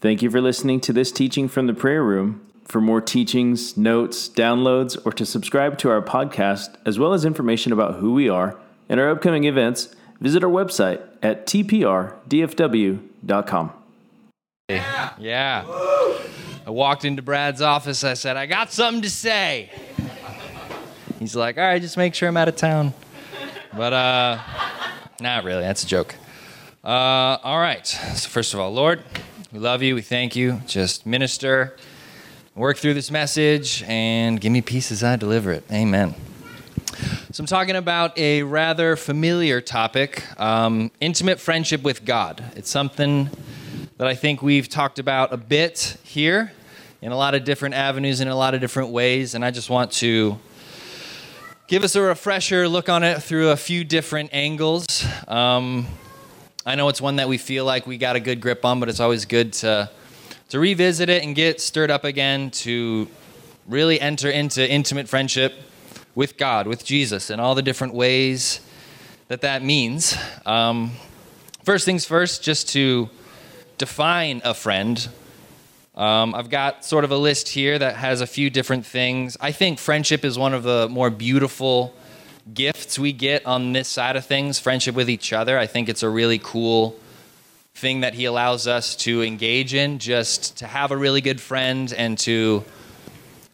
[0.00, 2.40] Thank you for listening to this teaching from the prayer room.
[2.64, 7.70] For more teachings, notes, downloads, or to subscribe to our podcast, as well as information
[7.70, 8.58] about who we are
[8.88, 12.12] and our upcoming events, visit our website at tprdfw.com.
[14.68, 15.64] Yeah.
[16.66, 18.02] I walked into Brad's office.
[18.02, 19.70] I said, I got something to say.
[21.18, 22.94] He's like, all right, just make sure I'm out of town.
[23.76, 24.38] But, uh,
[25.20, 25.60] not really.
[25.60, 26.14] That's a joke.
[26.82, 26.88] Uh,
[27.42, 27.86] all right.
[27.86, 29.02] So, first of all, Lord,
[29.52, 29.96] we love you.
[29.96, 30.60] We thank you.
[30.68, 31.76] Just minister,
[32.54, 35.64] work through this message, and give me peace as I deliver it.
[35.72, 36.14] Amen.
[37.32, 42.44] So, I'm talking about a rather familiar topic um, intimate friendship with God.
[42.54, 43.28] It's something
[43.96, 46.52] that I think we've talked about a bit here
[47.02, 49.68] in a lot of different avenues, in a lot of different ways, and I just
[49.68, 50.38] want to
[51.66, 55.04] give us a refresher look on it through a few different angles.
[55.26, 55.88] Um,
[56.66, 58.90] I know it's one that we feel like we got a good grip on, but
[58.90, 59.90] it's always good to
[60.50, 63.08] to revisit it and get stirred up again to
[63.66, 65.54] really enter into intimate friendship
[66.14, 68.60] with God, with Jesus, and all the different ways
[69.28, 70.14] that that means.
[70.44, 70.92] Um,
[71.64, 73.08] first things first, just to
[73.78, 75.08] define a friend.
[75.94, 79.34] Um, I've got sort of a list here that has a few different things.
[79.40, 81.94] I think friendship is one of the more beautiful
[82.54, 85.58] gifts we get on this side of things, friendship with each other.
[85.58, 86.96] I think it's a really cool
[87.74, 91.92] thing that he allows us to engage in, just to have a really good friend
[91.96, 92.64] and to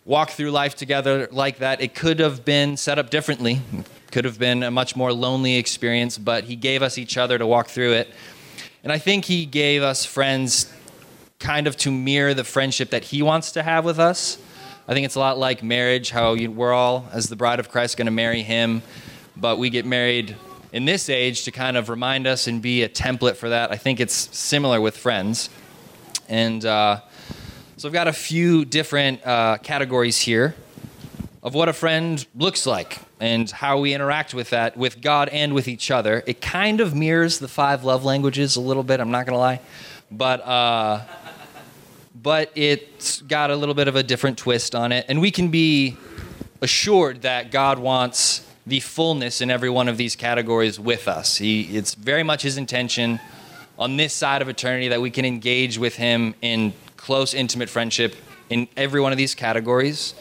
[0.04, 1.80] walk through life together like that.
[1.80, 3.60] It could have been set up differently,
[4.10, 7.46] could have been a much more lonely experience, but he gave us each other to
[7.46, 8.08] walk through it.
[8.82, 10.72] And I think he gave us friends
[11.38, 14.38] kind of to mirror the friendship that he wants to have with us.
[14.88, 17.68] I think it's a lot like marriage, how you, we're all, as the bride of
[17.68, 18.82] Christ, going to marry him,
[19.36, 20.36] but we get married
[20.72, 23.72] in this age to kind of remind us and be a template for that.
[23.72, 25.50] I think it's similar with friends.
[26.28, 27.00] And uh,
[27.76, 30.54] so I've got a few different uh, categories here
[31.42, 35.52] of what a friend looks like and how we interact with that, with God and
[35.52, 36.22] with each other.
[36.28, 39.40] It kind of mirrors the five love languages a little bit, I'm not going to
[39.40, 39.60] lie.
[40.12, 40.46] But.
[40.46, 41.02] Uh,
[42.26, 45.06] but it's got a little bit of a different twist on it.
[45.08, 45.96] And we can be
[46.60, 51.36] assured that God wants the fullness in every one of these categories with us.
[51.36, 53.20] He, it's very much His intention
[53.78, 58.16] on this side of eternity that we can engage with Him in close, intimate friendship
[58.50, 60.16] in every one of these categories.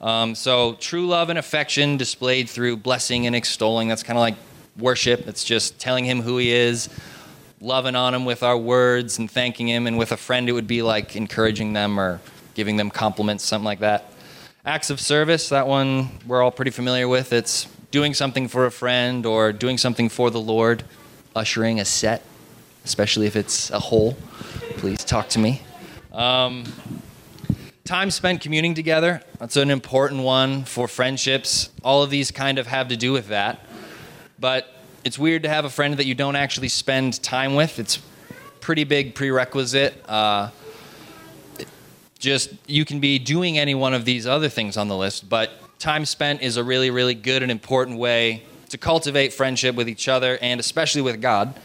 [0.00, 3.88] Um, so, true love and affection displayed through blessing and extolling.
[3.88, 4.36] That's kind of like
[4.78, 5.26] worship.
[5.26, 6.88] It's just telling Him who He is,
[7.60, 9.86] loving on him with our words and thanking him.
[9.86, 12.20] And with a friend, it would be like encouraging them or
[12.54, 14.12] giving them compliments, something like that.
[14.64, 17.32] Acts of service, that one we're all pretty familiar with.
[17.32, 20.84] It's doing something for a friend or doing something for the Lord,
[21.34, 22.22] ushering a set,
[22.84, 24.16] especially if it's a whole.
[24.76, 25.62] Please talk to me.
[26.12, 26.64] Um,
[27.84, 31.70] time spent communing together, that's an important one for friendships.
[31.82, 33.64] All of these kind of have to do with that.
[34.38, 34.68] But
[35.04, 37.78] it's weird to have a friend that you don't actually spend time with.
[37.78, 37.98] It's
[38.60, 40.04] pretty big prerequisite.
[40.08, 40.50] Uh,
[42.18, 45.52] just you can be doing any one of these other things on the list, but
[45.78, 50.08] time spent is a really, really good and important way to cultivate friendship with each
[50.08, 51.58] other and especially with God.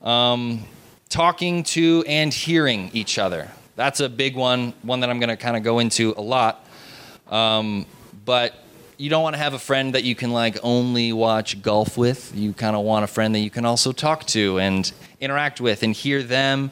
[0.00, 0.64] Um,
[1.08, 3.50] talking to and hearing each other.
[3.76, 6.66] That's a big one, one that I'm going to kind of go into a lot.
[7.28, 7.86] Um,
[8.24, 8.54] but
[8.96, 12.32] you don't want to have a friend that you can like only watch golf with.
[12.34, 15.82] You kind of want a friend that you can also talk to and interact with
[15.82, 16.70] and hear them.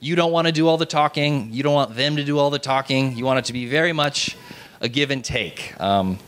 [0.00, 1.52] You don't want to do all the talking.
[1.52, 3.16] You don't want them to do all the talking.
[3.16, 4.36] You want it to be very much
[4.80, 5.78] a give and take.
[5.80, 6.18] Um,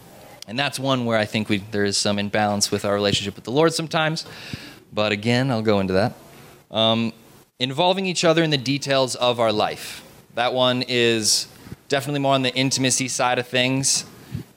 [0.47, 3.45] and that's one where I think we, there is some imbalance with our relationship with
[3.45, 4.27] the Lord sometimes.
[4.93, 6.15] But again, I'll go into that.
[6.71, 7.13] Um,
[7.59, 10.05] involving each other in the details of our life.
[10.35, 11.47] That one is
[11.89, 14.05] definitely more on the intimacy side of things.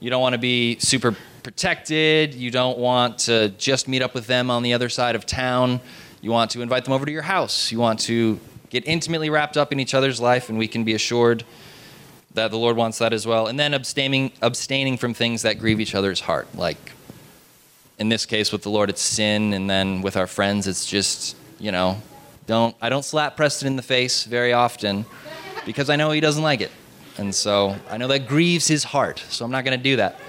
[0.00, 2.34] You don't want to be super protected.
[2.34, 5.80] You don't want to just meet up with them on the other side of town.
[6.20, 7.70] You want to invite them over to your house.
[7.70, 10.94] You want to get intimately wrapped up in each other's life, and we can be
[10.94, 11.44] assured
[12.34, 13.46] that the Lord wants that as well.
[13.46, 16.54] And then abstaining, abstaining from things that grieve each other's heart.
[16.54, 16.92] Like
[17.98, 21.36] in this case, with the Lord, it's sin, and then with our friends, it's just
[21.58, 22.00] you know,
[22.46, 25.06] don't I don't slap Preston in the face very often
[25.64, 26.70] because I know he doesn't like it.
[27.18, 30.20] And so I know that grieves his heart, so I'm not going to do that.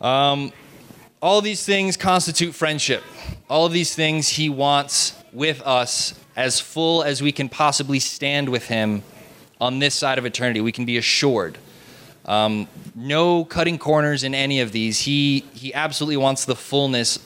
[0.00, 0.52] Um,
[1.22, 3.02] all these things constitute friendship.
[3.48, 8.48] All of these things he wants with us as full as we can possibly stand
[8.48, 9.02] with him
[9.60, 10.60] on this side of eternity.
[10.60, 11.58] We can be assured.
[12.24, 15.00] Um, no cutting corners in any of these.
[15.00, 17.18] He, he absolutely wants the fullness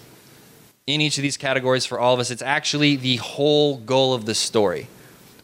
[0.86, 2.30] in each of these categories for all of us.
[2.30, 4.88] It's actually the whole goal of the story.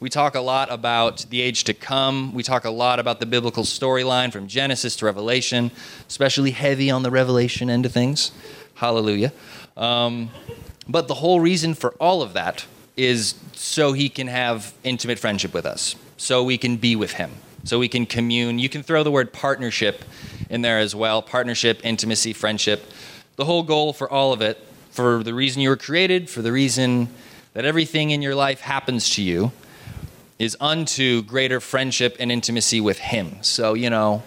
[0.00, 2.32] We talk a lot about the age to come.
[2.32, 5.70] We talk a lot about the biblical storyline from Genesis to Revelation,
[6.08, 8.32] especially heavy on the Revelation end of things.
[8.76, 9.30] Hallelujah.
[9.76, 10.30] Um,
[10.88, 12.64] but the whole reason for all of that
[12.96, 17.32] is so he can have intimate friendship with us, so we can be with him,
[17.64, 18.58] so we can commune.
[18.58, 20.06] You can throw the word partnership
[20.48, 22.84] in there as well partnership, intimacy, friendship.
[23.36, 24.56] The whole goal for all of it,
[24.92, 27.08] for the reason you were created, for the reason
[27.52, 29.52] that everything in your life happens to you,
[30.40, 33.36] is unto greater friendship and intimacy with Him.
[33.42, 34.22] So, you know,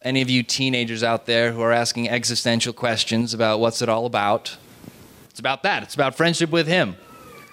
[0.00, 4.06] any of you teenagers out there who are asking existential questions about what's it all
[4.06, 4.56] about,
[5.28, 5.82] it's about that.
[5.82, 6.96] It's about friendship with Him.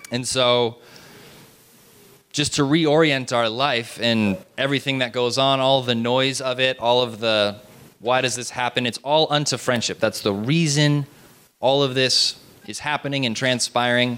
[0.09, 0.77] And so,
[2.31, 6.79] just to reorient our life and everything that goes on, all the noise of it,
[6.79, 7.59] all of the
[7.99, 8.85] why does this happen?
[8.85, 9.99] It's all unto friendship.
[9.99, 11.07] That's the reason
[11.59, 14.17] all of this is happening and transpiring.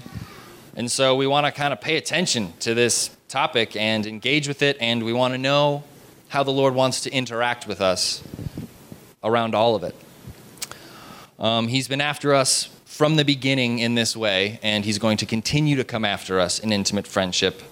[0.76, 4.62] And so we want to kind of pay attention to this topic and engage with
[4.62, 5.82] it, and we want to know
[6.28, 8.22] how the Lord wants to interact with us
[9.24, 9.94] around all of it.
[11.38, 15.26] Um, he's been after us from the beginning in this way, and He's going to
[15.26, 17.62] continue to come after us in intimate friendship.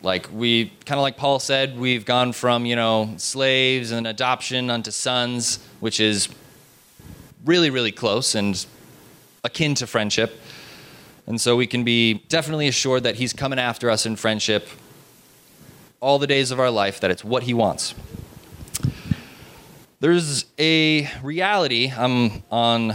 [0.00, 4.70] Like we, kind of like Paul said, we've gone from, you know, slaves and adoption
[4.70, 6.28] unto sons, which is
[7.44, 8.64] really, really close and
[9.42, 10.38] akin to friendship.
[11.28, 14.66] And so we can be definitely assured that He's coming after us in friendship
[16.00, 17.94] all the days of our life, that it's what He wants.
[20.00, 22.94] There's a reality, I'm on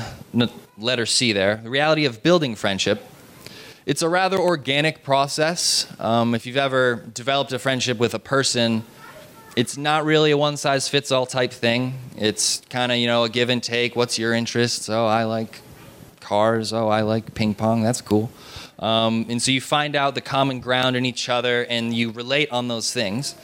[0.80, 3.04] letter C there, the reality of building friendship.
[3.86, 5.94] It's a rather organic process.
[6.00, 8.84] Um, if you've ever developed a friendship with a person,
[9.56, 11.94] it's not really a one size fits all type thing.
[12.18, 13.96] It's kind of, you know, a give and take.
[13.96, 14.90] What's your interest?
[14.90, 15.60] Oh, I like
[16.24, 16.74] cars.
[16.74, 17.84] Oh, I like ping pong.
[17.84, 18.32] That's cool.
[18.80, 22.50] Um, and so you find out the common ground in each other and you relate
[22.52, 23.36] on those things.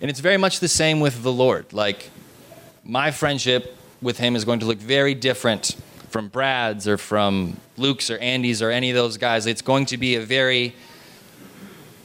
[0.00, 1.72] And it's very much the same with the Lord.
[1.72, 2.10] Like,
[2.84, 5.76] my friendship with Him is going to look very different
[6.10, 9.46] from Brad's or from Luke's or Andy's or any of those guys.
[9.46, 10.74] It's going to be a very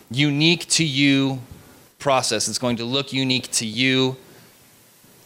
[0.09, 1.41] unique to you
[1.99, 2.47] process.
[2.47, 4.15] It's going to look unique to you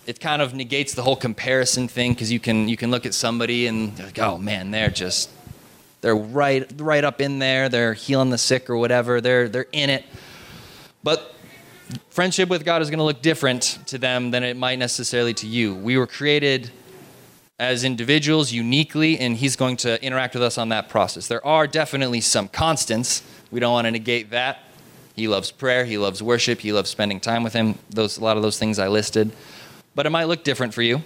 [0.06, 3.14] it kind of negates the whole comparison thing because you can you can look at
[3.14, 5.30] somebody and like, oh man, they're just
[6.02, 7.70] they're right right up in there.
[7.70, 9.22] They're healing the sick or whatever.
[9.22, 10.06] They're they're in it.
[11.04, 11.36] But
[12.10, 15.48] friendship with God is going to look different to them than it might necessarily to
[15.48, 15.76] you.
[15.76, 16.72] We were created
[17.60, 21.28] as individuals uniquely, and He's going to interact with us on that process.
[21.28, 23.24] There are definitely some constants.
[23.52, 24.60] We don't want to negate that.
[25.16, 25.86] He loves prayer.
[25.86, 26.60] He loves worship.
[26.60, 27.78] He loves spending time with Him.
[27.90, 29.32] Those a lot of those things I listed
[29.96, 31.02] but it might look different for you.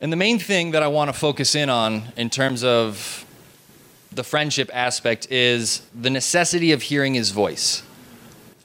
[0.00, 3.24] And the main thing that I want to focus in on in terms of
[4.12, 7.82] the friendship aspect is the necessity of hearing his voice.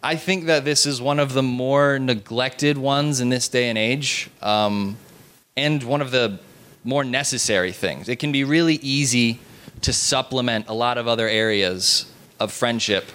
[0.03, 3.77] I think that this is one of the more neglected ones in this day and
[3.77, 4.97] age, um,
[5.55, 6.39] and one of the
[6.83, 8.09] more necessary things.
[8.09, 9.39] It can be really easy
[9.81, 13.05] to supplement a lot of other areas of friendship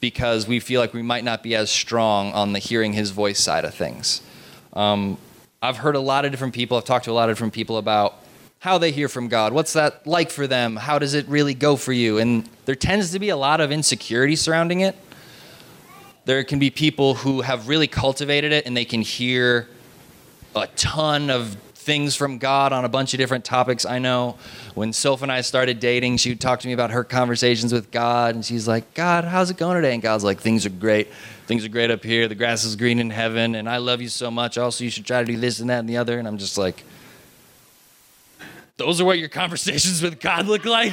[0.00, 3.40] because we feel like we might not be as strong on the hearing his voice
[3.40, 4.20] side of things.
[4.78, 5.18] Um,
[5.60, 7.78] I've heard a lot of different people, I've talked to a lot of different people
[7.78, 8.14] about
[8.60, 9.52] how they hear from God.
[9.52, 10.76] What's that like for them?
[10.76, 12.18] How does it really go for you?
[12.18, 14.96] And there tends to be a lot of insecurity surrounding it.
[16.26, 19.68] There can be people who have really cultivated it and they can hear
[20.54, 21.56] a ton of
[21.88, 23.86] things from God on a bunch of different topics.
[23.86, 24.36] I know
[24.74, 27.90] when Soph and I started dating, she would talk to me about her conversations with
[27.90, 29.94] God, and she's like, God, how's it going today?
[29.94, 31.08] And God's like, things are great.
[31.46, 32.28] Things are great up here.
[32.28, 34.58] The grass is green in heaven, and I love you so much.
[34.58, 36.18] Also, you should try to do this and that and the other.
[36.18, 36.84] And I'm just like,
[38.76, 40.92] those are what your conversations with God look like?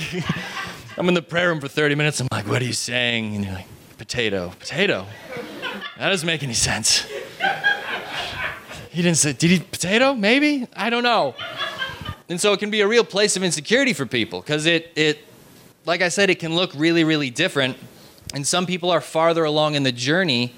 [0.98, 2.22] I'm in the prayer room for 30 minutes.
[2.22, 3.36] I'm like, what are you saying?
[3.36, 5.06] And you're like, potato, potato.
[5.98, 7.06] That doesn't make any sense.
[8.96, 10.14] He didn't say, did he potato?
[10.14, 10.70] Maybe?
[10.74, 11.36] I don't know.
[12.30, 15.20] And so it can be a real place of insecurity for people because it, it,
[15.86, 17.76] like I said, it can look really, really different.
[18.34, 20.56] And some people are farther along in the journey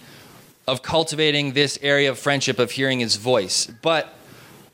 [0.67, 3.65] of cultivating this area of friendship, of hearing his voice.
[3.81, 4.13] But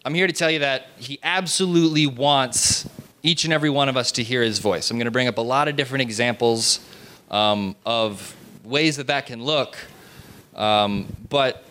[0.04, 2.90] I'm here to tell you that he absolutely wants
[3.22, 4.92] each and every one of us to hear his voice.
[4.92, 6.82] I'm going to bring up a lot of different examples
[7.32, 9.78] um, of ways that that can look.
[10.54, 11.64] Um, but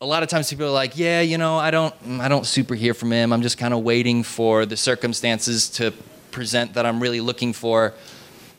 [0.00, 2.74] a lot of times people are like, yeah, you know, I don't, I don't super
[2.74, 3.32] hear from him.
[3.32, 5.92] I'm just kind of waiting for the circumstances to
[6.30, 7.94] present that I'm really looking for.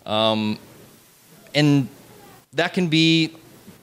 [0.06, 0.58] Um,
[1.54, 1.90] and
[2.54, 3.34] that can be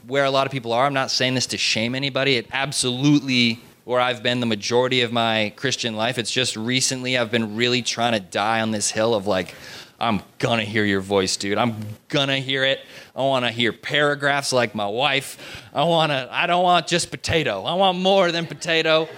[0.07, 0.87] where a lot of people are.
[0.87, 2.37] I'm not saying this to shame anybody.
[2.37, 6.17] It absolutely where I've been the majority of my Christian life.
[6.17, 9.55] It's just recently I've been really trying to die on this hill of like,
[10.03, 11.59] I'm gonna hear your voice, dude.
[11.59, 11.77] I'm
[12.09, 12.81] gonna hear it.
[13.15, 15.39] I wanna hear paragraphs like my wife.
[15.73, 17.63] I wanna, I don't want just potato.
[17.63, 19.09] I want more than potato.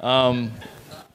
[0.00, 0.52] Um,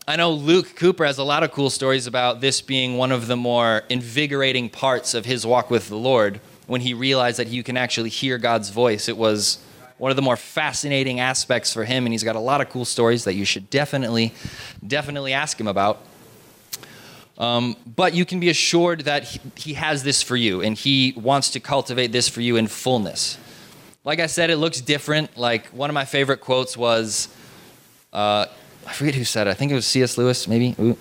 [0.08, 3.26] I know Luke Cooper has a lot of cool stories about this being one of
[3.26, 7.64] the more invigorating parts of his walk with the Lord when he realized that you
[7.64, 9.10] can actually hear God's voice.
[9.10, 9.58] It was
[9.98, 12.86] one of the more fascinating aspects for him, and he's got a lot of cool
[12.86, 14.36] stories that you should definitely,
[14.86, 16.00] definitely ask him about.
[17.40, 21.14] Um, but you can be assured that he, he has this for you, and he
[21.16, 23.38] wants to cultivate this for you in fullness.
[24.04, 25.38] Like I said, it looks different.
[25.38, 27.30] Like one of my favorite quotes was,
[28.12, 28.46] uh,
[28.86, 29.52] I forget who said it.
[29.52, 30.18] I think it was C.S.
[30.18, 30.76] Lewis, maybe.
[30.80, 30.98] Ooh.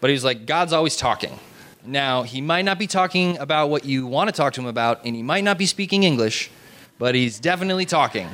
[0.00, 1.38] But he was like, God's always talking.
[1.84, 5.04] Now, he might not be talking about what you want to talk to him about,
[5.04, 6.50] and he might not be speaking English,
[6.98, 8.28] but he's definitely talking.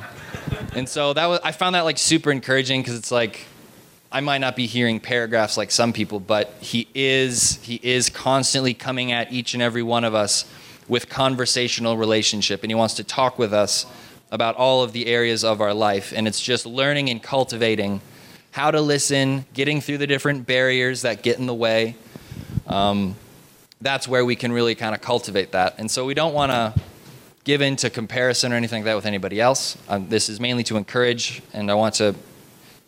[0.73, 3.45] And so that was I found that like super encouraging because it's like
[4.11, 8.73] I might not be hearing paragraphs like some people, but he is he is constantly
[8.73, 10.45] coming at each and every one of us
[10.87, 13.85] with conversational relationship and he wants to talk with us
[14.31, 18.01] about all of the areas of our life and it's just learning and cultivating
[18.51, 21.95] how to listen, getting through the different barriers that get in the way.
[22.65, 23.15] Um,
[23.79, 25.75] that's where we can really kind of cultivate that.
[25.77, 26.73] And so we don't want to
[27.43, 29.77] give in to comparison or anything like that with anybody else.
[29.87, 32.15] Um, this is mainly to encourage, and I want to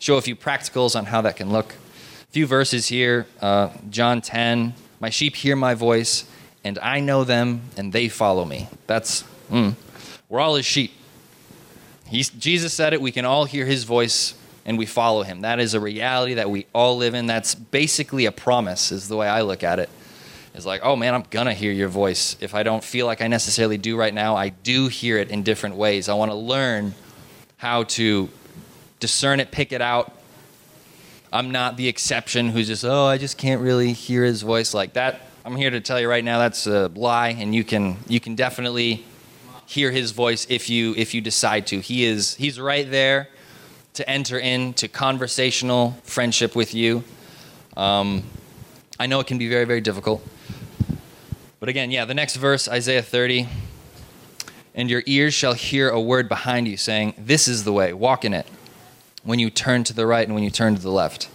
[0.02, 1.74] show a few practicals on how that can look.
[1.74, 6.24] A few verses here uh, John 10 My sheep hear my voice,
[6.64, 8.68] and I know them, and they follow me.
[8.88, 9.76] That's, mm,
[10.28, 10.90] we're all his sheep.
[12.08, 15.42] He's, Jesus said it, we can all hear his voice and we follow him.
[15.42, 17.26] That is a reality that we all live in.
[17.26, 19.88] That's basically a promise, is the way I look at it.
[20.52, 22.36] it is like, oh man, I'm gonna hear your voice.
[22.40, 25.42] If I don't feel like I necessarily do right now, I do hear it in
[25.42, 26.08] different ways.
[26.08, 26.94] I wanna learn
[27.56, 28.28] how to
[29.02, 30.16] discern it, pick it out.
[31.32, 34.92] I'm not the exception who's just, oh, I just can't really hear his voice like
[34.94, 35.22] that.
[35.44, 38.36] I'm here to tell you right now that's a lie, and you can you can
[38.36, 39.04] definitely
[39.66, 41.80] hear his voice if you if you decide to.
[41.80, 43.28] He is he's right there
[43.94, 47.02] to enter into conversational friendship with you.
[47.76, 48.22] Um,
[49.00, 50.22] I know it can be very very difficult.
[51.58, 53.48] But again, yeah, the next verse, Isaiah 30.
[54.74, 58.24] And your ears shall hear a word behind you saying, This is the way, walk
[58.24, 58.46] in it,
[59.24, 61.28] when you turn to the right and when you turn to the left.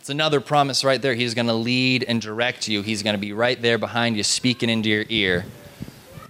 [0.00, 1.14] It's another promise right there.
[1.14, 4.22] He's going to lead and direct you, He's going to be right there behind you,
[4.22, 5.46] speaking into your ear.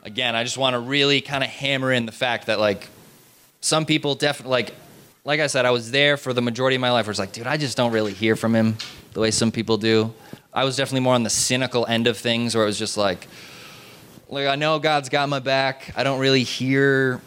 [0.04, 2.88] Again, I just want to really kind of hammer in the fact that, like,
[3.60, 4.74] some people definitely, like,
[5.24, 7.32] like I said, I was there for the majority of my life where it's like,
[7.32, 8.76] dude, I just don't really hear from him
[9.14, 10.12] the way some people do.
[10.52, 13.26] I was definitely more on the cynical end of things where it was just like,
[14.28, 15.92] like I know God's got my back.
[15.96, 17.20] I don't really hear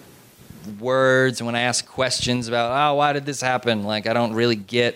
[0.79, 1.39] words.
[1.39, 3.83] And when I ask questions about, oh, why did this happen?
[3.83, 4.95] Like I don't really get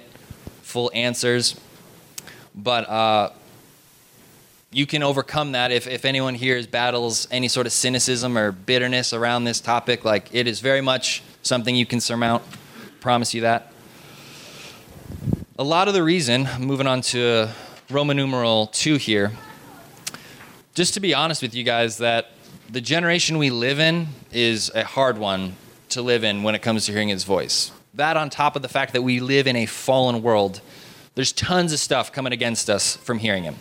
[0.61, 1.59] full answers.
[2.53, 3.31] But uh,
[4.71, 9.13] you can overcome that if, if anyone here battles any sort of cynicism or bitterness
[9.13, 10.05] around this topic.
[10.05, 12.43] Like it is very much something you can surmount.
[12.99, 13.71] Promise you that.
[15.59, 17.49] A lot of the reason, moving on to
[17.89, 19.31] Roman numeral 2 here.
[20.73, 22.31] Just to be honest with you guys, that
[22.71, 25.55] the generation we live in is a hard one
[25.89, 27.71] to live in when it comes to hearing his voice.
[27.95, 30.61] That, on top of the fact that we live in a fallen world,
[31.15, 33.55] there's tons of stuff coming against us from hearing him.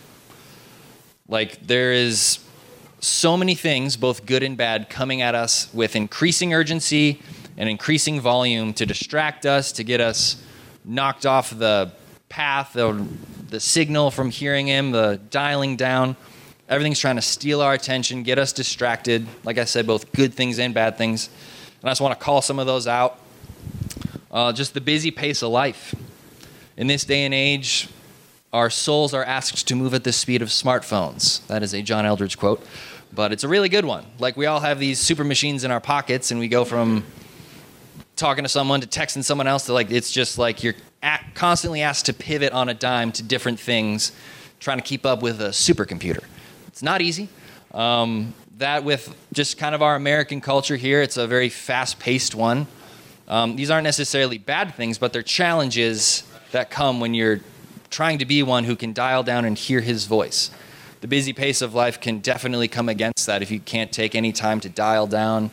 [1.26, 2.38] Like, there is
[3.00, 7.20] so many things, both good and bad, coming at us with increasing urgency
[7.56, 10.40] and increasing volume to distract us, to get us
[10.84, 11.90] knocked off the
[12.28, 13.04] path, the,
[13.48, 16.14] the signal from hearing him, the dialing down.
[16.70, 19.26] Everything's trying to steal our attention, get us distracted.
[19.42, 21.28] Like I said, both good things and bad things.
[21.80, 23.18] And I just want to call some of those out.
[24.30, 25.96] Uh, just the busy pace of life.
[26.76, 27.88] In this day and age,
[28.52, 31.44] our souls are asked to move at the speed of smartphones.
[31.48, 32.64] That is a John Eldredge quote,
[33.12, 34.06] but it's a really good one.
[34.20, 37.04] Like we all have these super machines in our pockets, and we go from
[38.14, 40.74] talking to someone to texting someone else to like it's just like you're
[41.34, 44.12] constantly asked to pivot on a dime to different things,
[44.60, 46.22] trying to keep up with a supercomputer.
[46.80, 47.28] It's not easy.
[47.74, 52.66] Um, that with just kind of our American culture here, it's a very fast-paced one.
[53.28, 56.22] Um, these aren't necessarily bad things, but they're challenges
[56.52, 57.40] that come when you're
[57.90, 60.50] trying to be one who can dial down and hear his voice.
[61.02, 64.32] The busy pace of life can definitely come against that if you can't take any
[64.32, 65.50] time to dial down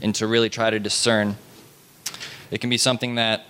[0.00, 1.36] and to really try to discern.
[2.50, 3.44] It can be something that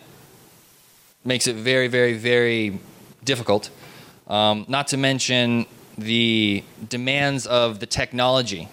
[1.25, 2.81] makes it very, very, very
[3.23, 3.71] difficult.
[4.27, 5.67] Um, not to mention
[6.01, 8.69] the demands of the technology.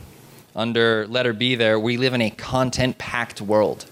[0.56, 3.86] Under letter B, there, we live in a content packed world.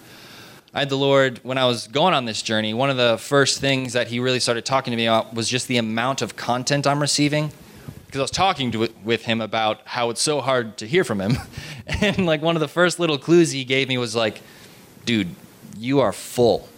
[0.74, 3.62] I had the Lord, when I was going on this journey, one of the first
[3.62, 6.88] things that He really started talking to me about was just the amount of content
[6.88, 7.52] I'm receiving.
[8.06, 11.20] Because I was talking to with him about how it's so hard to hear from
[11.20, 11.38] him,
[11.88, 14.42] and like one of the first little clues he gave me was like,
[15.06, 15.36] "Dude,
[15.78, 16.70] you are full.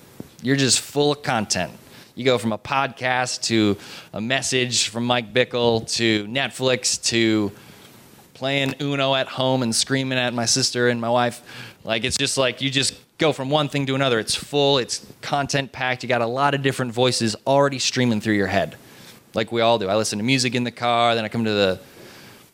[0.42, 1.72] You're just full of content.
[2.18, 3.78] You go from a podcast to
[4.12, 7.52] a message from Mike Bickle to Netflix to
[8.34, 11.44] playing Uno at home and screaming at my sister and my wife.
[11.84, 14.18] Like it's just like you just go from one thing to another.
[14.18, 16.02] It's full, it's content packed.
[16.02, 18.78] You got a lot of different voices already streaming through your head,
[19.36, 19.88] like we all do.
[19.88, 21.80] I listen to music in the car, then I come to the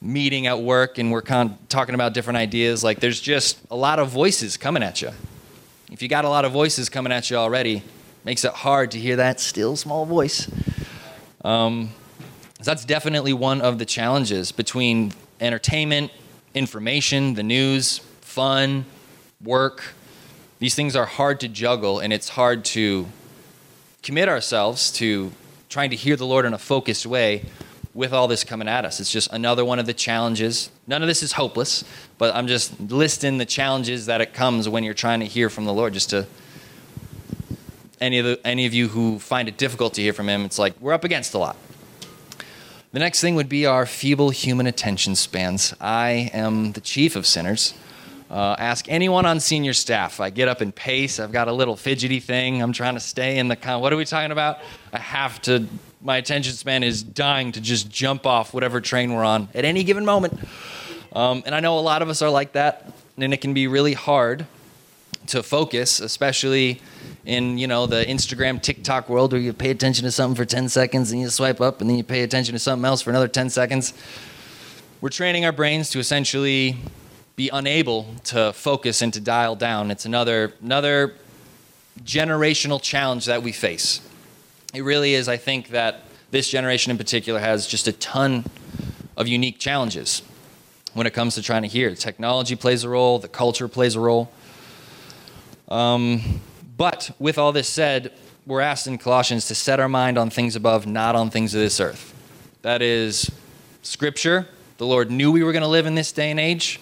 [0.01, 2.84] meeting at work and we're con- talking about different ideas.
[2.84, 5.12] Like there's just a lot of voices coming at you.
[5.89, 7.82] If you got a lot of voices coming at you already,
[8.25, 10.50] makes it hard to hear that still small voice.
[11.44, 11.89] Um,
[12.60, 15.12] so that's definitely one of the challenges between
[15.42, 16.12] entertainment,
[16.53, 18.86] information, the news, fun,
[19.44, 19.84] work.
[20.60, 23.08] These things are hard to juggle, and it's hard to
[24.01, 25.32] commit ourselves to
[25.68, 27.44] trying to hear the Lord in a focused way
[27.94, 29.00] with all this coming at us.
[29.00, 30.70] It's just another one of the challenges.
[30.88, 31.84] None of this is hopeless,
[32.18, 35.65] but I'm just listing the challenges that it comes when you're trying to hear from
[35.65, 35.94] the Lord.
[35.94, 36.25] Just to
[38.04, 40.60] any of the, any of you who find it difficult to hear from Him, it's
[40.60, 41.56] like we're up against a lot.
[42.92, 45.74] The next thing would be our feeble human attention spans.
[45.82, 47.74] I am the chief of sinners.
[48.30, 50.20] Uh, ask anyone on senior staff.
[50.20, 51.20] I get up and pace.
[51.20, 52.62] I've got a little fidgety thing.
[52.62, 53.82] I'm trying to stay in the con.
[53.82, 54.60] What are we talking about?
[54.92, 55.66] I have to.
[56.02, 59.84] My attention span is dying to just jump off whatever train we're on at any
[59.84, 60.38] given moment.
[61.14, 63.68] Um, and I know a lot of us are like that, and it can be
[63.68, 64.46] really hard
[65.28, 66.82] to focus, especially
[67.25, 70.70] in you know the Instagram, TikTok world where you pay attention to something for 10
[70.70, 73.27] seconds and you swipe up and then you pay attention to something else for another
[73.27, 73.94] 10 seconds.
[75.01, 76.77] We're training our brains to essentially
[77.36, 79.92] be unable to focus and to dial down.
[79.92, 81.15] It's another another
[82.03, 84.01] generational challenge that we face.
[84.74, 85.27] It really is.
[85.27, 88.46] I think that this generation in particular has just a ton
[89.15, 90.24] of unique challenges
[90.94, 91.94] when it comes to trying to hear.
[91.96, 93.20] Technology plays a role.
[93.20, 94.32] The culture plays a role.
[95.70, 96.42] Um,
[96.75, 98.13] but with all this said,
[98.45, 101.62] we're asked in Colossians to set our mind on things above, not on things of
[101.62, 102.13] this earth.
[102.62, 103.32] That is
[103.82, 104.48] scripture.
[104.78, 106.80] The Lord knew we were going to live in this day and age,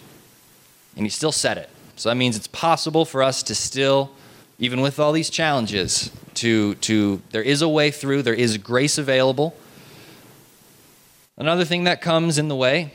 [0.95, 1.69] and He still said it.
[1.95, 4.11] So that means it's possible for us to still,
[4.57, 8.97] even with all these challenges, to, to there is a way through, there is grace
[8.97, 9.55] available.
[11.37, 12.93] Another thing that comes in the way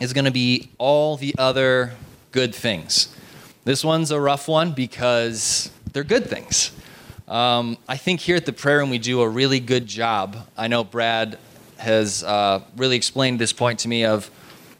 [0.00, 1.92] is going to be all the other
[2.32, 3.14] good things.
[3.64, 6.72] This one's a rough one because they're good things.
[7.28, 10.36] Um, I think here at the prayer room we do a really good job.
[10.58, 11.38] I know Brad
[11.78, 14.30] has uh, really explained this point to me of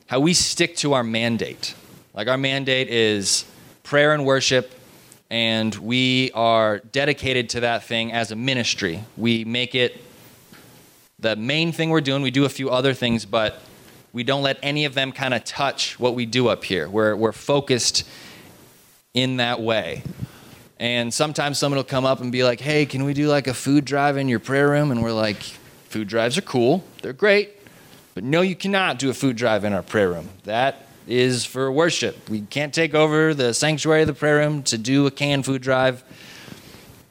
[0.07, 1.75] how we stick to our mandate.
[2.13, 3.45] Like our mandate is
[3.85, 4.73] prayer and worship,
[5.31, 9.05] and we are dedicated to that thing as a ministry.
[9.17, 10.01] We make it
[11.21, 12.23] the main thing we're doing.
[12.23, 13.61] We do a few other things, but
[14.13, 16.89] we don't let any of them kind of touch what we do up here.
[16.89, 18.05] We're, we're focused
[19.15, 20.03] in that way.
[20.79, 23.55] And sometimes someone will come up and be like, hey, can we do like a
[23.55, 24.91] food drive in your prayer room?
[24.91, 25.41] And we're like,
[25.89, 27.51] food drives are cool, they're great.
[28.15, 30.29] But no, you cannot do a food drive in our prayer room.
[30.45, 32.29] That is for worship.
[32.29, 35.63] We can't take over the sanctuary of the prayer room to do a canned food
[35.63, 36.03] drive.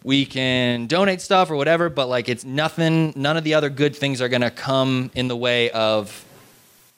[0.03, 3.95] We can donate stuff or whatever, but like it's nothing, none of the other good
[3.95, 6.25] things are going to come in the way of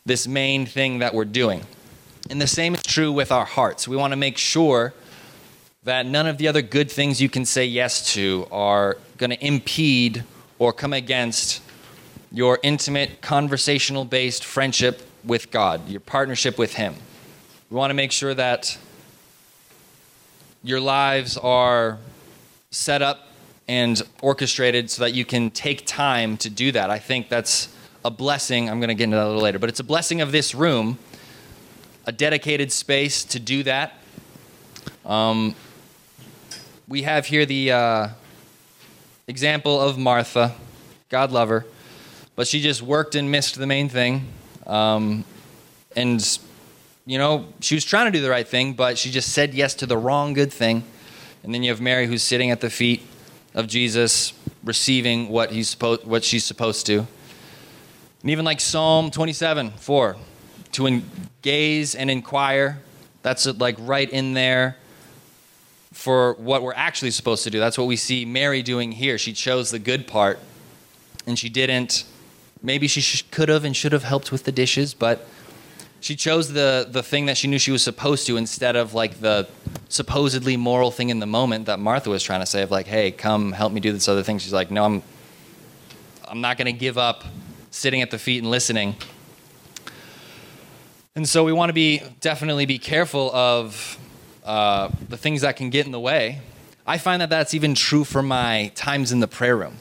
[0.06, 1.62] this main thing that we're doing.
[2.30, 3.88] And the same is true with our hearts.
[3.88, 4.94] We want to make sure
[5.86, 9.46] that none of the other good things you can say yes to are going to
[9.46, 10.24] impede
[10.58, 11.62] or come against
[12.32, 16.96] your intimate, conversational based friendship with God, your partnership with Him.
[17.70, 18.78] We want to make sure that
[20.64, 22.00] your lives are
[22.72, 23.28] set up
[23.68, 26.90] and orchestrated so that you can take time to do that.
[26.90, 27.70] I think that's
[28.04, 28.70] a blessing.
[28.70, 30.56] I'm going to get into that a little later, but it's a blessing of this
[30.56, 30.98] room,
[32.08, 34.00] a dedicated space to do that.
[35.06, 35.56] Um,
[36.88, 38.08] we have here the uh,
[39.28, 40.54] example of Martha.
[41.10, 41.66] God love her.
[42.36, 44.28] But she just worked and missed the main thing.
[44.68, 45.24] Um,
[45.96, 46.40] and,
[47.06, 49.74] you know, she was trying to do the right thing, but she just said yes
[49.76, 50.84] to the wrong good thing.
[51.44, 53.02] And then you have Mary who's sitting at the feet
[53.54, 57.00] of Jesus, receiving what, he's supposed, what she's supposed to.
[57.00, 60.16] And even like Psalm 27 4,
[60.74, 61.02] to
[61.42, 62.82] gaze and inquire,
[63.22, 64.78] that's like right in there
[65.96, 67.58] for what we're actually supposed to do.
[67.58, 69.18] That's what we see Mary doing here.
[69.18, 70.40] She chose the good part
[71.26, 72.04] and she didn't.
[72.62, 75.26] Maybe she sh- could have and should have helped with the dishes, but
[76.02, 79.22] she chose the, the thing that she knew she was supposed to instead of like
[79.22, 79.48] the
[79.88, 83.10] supposedly moral thing in the moment that Martha was trying to say of like, hey,
[83.10, 84.38] come help me do this other thing.
[84.38, 85.02] She's like, no, I'm,
[86.28, 87.24] I'm not going to give up
[87.72, 88.96] sitting at the feet and listening
[91.16, 93.98] And so we want to be definitely be careful of
[94.46, 96.40] uh, the things that can get in the way.
[96.88, 99.78] I find that that's even true for my times in the prayer room.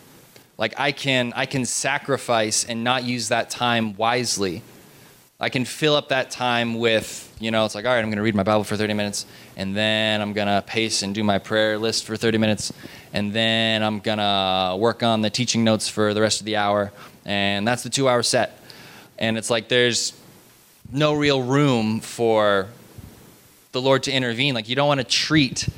[0.56, 4.62] Like I can I can sacrifice and not use that time wisely.
[5.40, 8.16] I can fill up that time with, you know, it's like, all right, I'm going
[8.16, 11.24] to read my Bible for 30 minutes, and then I'm going to pace and do
[11.24, 12.72] my prayer list for 30 minutes,
[13.12, 16.56] and then I'm going to work on the teaching notes for the rest of the
[16.56, 16.92] hour,
[17.26, 18.58] and that's the two hour set.
[19.18, 20.14] And it's like there's
[20.92, 22.68] no real room for
[23.74, 24.54] the Lord to intervene.
[24.54, 25.68] Like you don't want to treat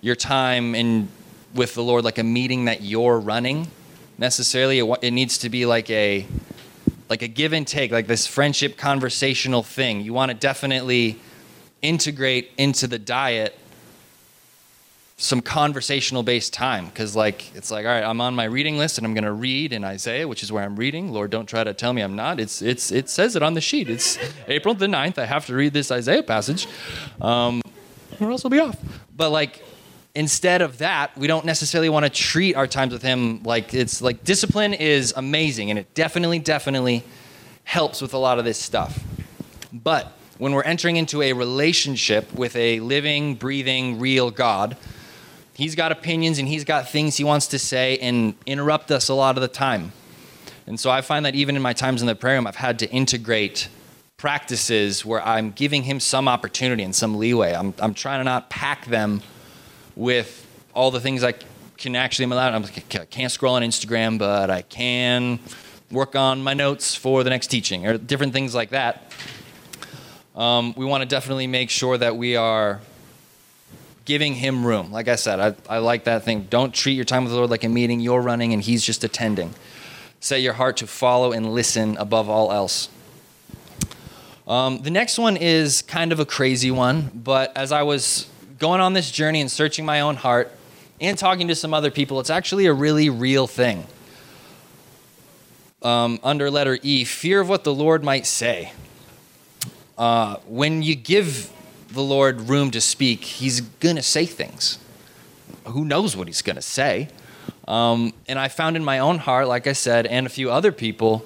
[0.00, 1.08] your time in
[1.52, 3.66] with the Lord like a meeting that you're running
[4.16, 4.78] necessarily.
[4.78, 6.26] It, it needs to be like a
[7.10, 10.00] like a give and take, like this friendship conversational thing.
[10.00, 11.18] You want to definitely
[11.82, 13.58] integrate into the diet
[15.20, 18.96] some conversational based time because like it's like all right i'm on my reading list
[18.96, 21.12] and i'm going to read in isaiah which is where i'm reading.
[21.12, 22.40] Lord don't try to tell me i'm not.
[22.40, 23.90] It's it's it says it on the sheet.
[23.90, 26.66] It's april the 9th i have to read this isaiah passage
[27.20, 27.60] um,
[28.18, 28.76] or else i'll be off.
[29.14, 29.62] But like
[30.14, 34.00] instead of that we don't necessarily want to treat our times with him like it's
[34.00, 37.04] like discipline is amazing and it definitely definitely
[37.64, 39.04] helps with a lot of this stuff.
[39.70, 44.78] But when we're entering into a relationship with a living breathing real god
[45.60, 49.14] He's got opinions and he's got things he wants to say and interrupt us a
[49.14, 49.92] lot of the time.
[50.66, 52.78] And so I find that even in my times in the prayer room, I've had
[52.78, 53.68] to integrate
[54.16, 57.52] practices where I'm giving him some opportunity and some leeway.
[57.52, 59.20] I'm, I'm trying to not pack them
[59.96, 61.34] with all the things I
[61.76, 62.54] can actually am allowed.
[62.54, 65.40] I'm like, I can't scroll on Instagram, but I can
[65.90, 69.12] work on my notes for the next teaching or different things like that.
[70.34, 72.80] Um, we want to definitely make sure that we are
[74.10, 74.90] giving him room.
[74.90, 76.48] Like I said, I, I like that thing.
[76.50, 79.04] Don't treat your time with the Lord like a meeting you're running and he's just
[79.04, 79.54] attending.
[80.18, 82.88] Set your heart to follow and listen above all else.
[84.48, 88.80] Um, the next one is kind of a crazy one, but as I was going
[88.80, 90.50] on this journey and searching my own heart
[91.00, 93.86] and talking to some other people, it's actually a really real thing.
[95.82, 98.72] Um, under letter E, fear of what the Lord might say.
[99.96, 101.52] Uh, when you give
[101.90, 104.78] the Lord room to speak, He's going to say things.
[105.66, 107.08] Who knows what He's going to say?
[107.68, 110.72] Um, and I found in my own heart, like I said, and a few other
[110.72, 111.24] people,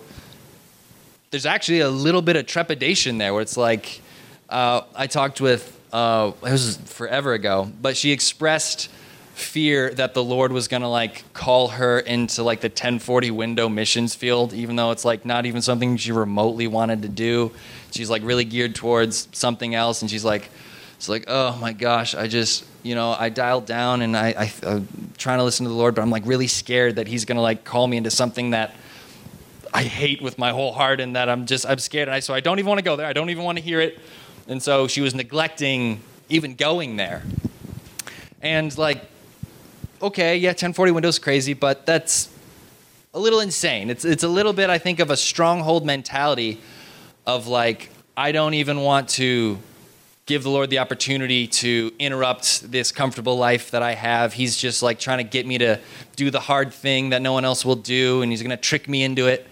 [1.31, 4.01] there's actually a little bit of trepidation there where it's like,
[4.51, 8.91] uh, I talked with, uh, it was forever ago, but she expressed
[9.35, 14.15] fear that the Lord was gonna like call her into like the 1040 window missions
[14.15, 17.51] field, even though it's like not even something she remotely wanted to do.
[17.95, 20.51] She's like really geared towards something else, and she's like,
[20.97, 24.53] it's like, oh my gosh, I just, you know, I dialed down and I, I
[24.67, 27.43] I'm trying to listen to the Lord, but I'm like really scared that He's gonna
[27.43, 28.75] like call me into something that
[29.73, 32.35] I hate with my whole heart, and that I'm just I'm scared, and I so
[32.35, 33.07] I don't even want to go there.
[33.07, 33.99] I don't even want to hear it,
[34.49, 37.23] and so she was neglecting even going there,
[38.43, 39.05] and like
[40.03, 42.29] okay, yeah, 1040 Windows crazy, but that's
[43.15, 43.89] a little insane.
[43.91, 46.61] It's it's a little bit, I think, of a stronghold mentality
[47.27, 49.59] of like, I don't even want to
[50.27, 54.33] give the Lord the opportunity to interrupt this comfortable life that I have.
[54.33, 55.79] He's just like trying to get me to
[56.17, 59.03] do the hard thing that no one else will do, and he's gonna trick me
[59.03, 59.47] into it.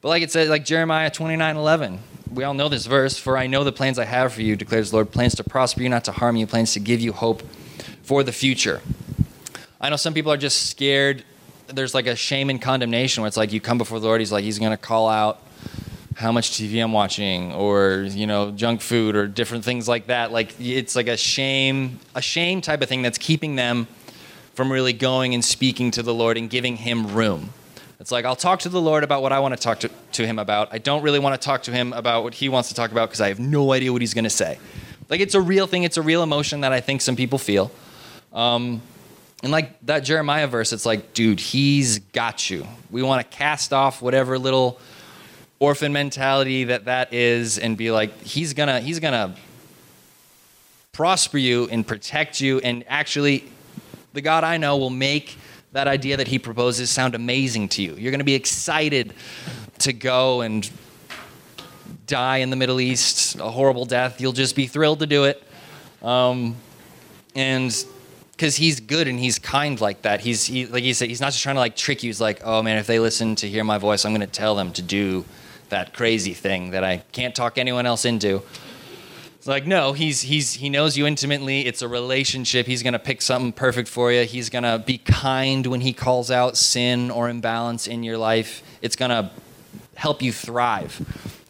[0.00, 1.98] But like it says, like Jeremiah 29 11,
[2.32, 4.90] we all know this verse, for I know the plans I have for you, declares
[4.90, 7.42] the Lord, plans to prosper you, not to harm you, plans to give you hope
[8.02, 8.80] for the future.
[9.80, 11.24] I know some people are just scared.
[11.68, 14.32] There's like a shame and condemnation where it's like you come before the Lord, He's
[14.32, 15.40] like, He's going to call out
[16.16, 20.32] how much TV I'm watching or, you know, junk food or different things like that.
[20.32, 23.86] Like it's like a shame, a shame type of thing that's keeping them
[24.54, 27.50] from really going and speaking to the Lord and giving Him room.
[27.98, 30.26] It's like, I'll talk to the Lord about what I want to talk to, to
[30.26, 30.68] Him about.
[30.72, 33.08] I don't really want to talk to Him about what He wants to talk about
[33.08, 34.58] because I have no idea what He's going to say.
[35.08, 37.70] Like, it's a real thing, it's a real emotion that I think some people feel.
[38.32, 38.82] Um,
[39.42, 42.66] and like that Jeremiah verse, it's like, dude, he's got you.
[42.90, 44.78] We want to cast off whatever little
[45.62, 49.32] orphan mentality that that is and be like, he's gonna, he's gonna
[50.90, 52.58] prosper you and protect you.
[52.58, 53.44] And actually,
[54.12, 55.38] the God I know will make
[55.70, 57.94] that idea that he proposes sound amazing to you.
[57.94, 59.14] You're gonna be excited
[59.78, 60.68] to go and
[62.08, 64.20] die in the Middle East, a horrible death.
[64.20, 65.44] You'll just be thrilled to do it.
[66.02, 66.56] Um,
[67.36, 67.72] and
[68.32, 70.22] because he's good and he's kind like that.
[70.22, 72.08] He's he, like he said, he's not just trying to like trick you.
[72.08, 74.72] He's like, oh man, if they listen to hear my voice, I'm to tell them
[74.72, 75.24] to do
[75.72, 78.42] that crazy thing that I can't talk anyone else into.
[79.36, 81.66] It's like no, he's he's he knows you intimately.
[81.66, 82.66] It's a relationship.
[82.66, 84.24] He's to pick something perfect for you.
[84.24, 88.62] He's to be kind when he calls out sin or imbalance in your life.
[88.82, 89.30] It's to
[89.96, 91.00] help you thrive.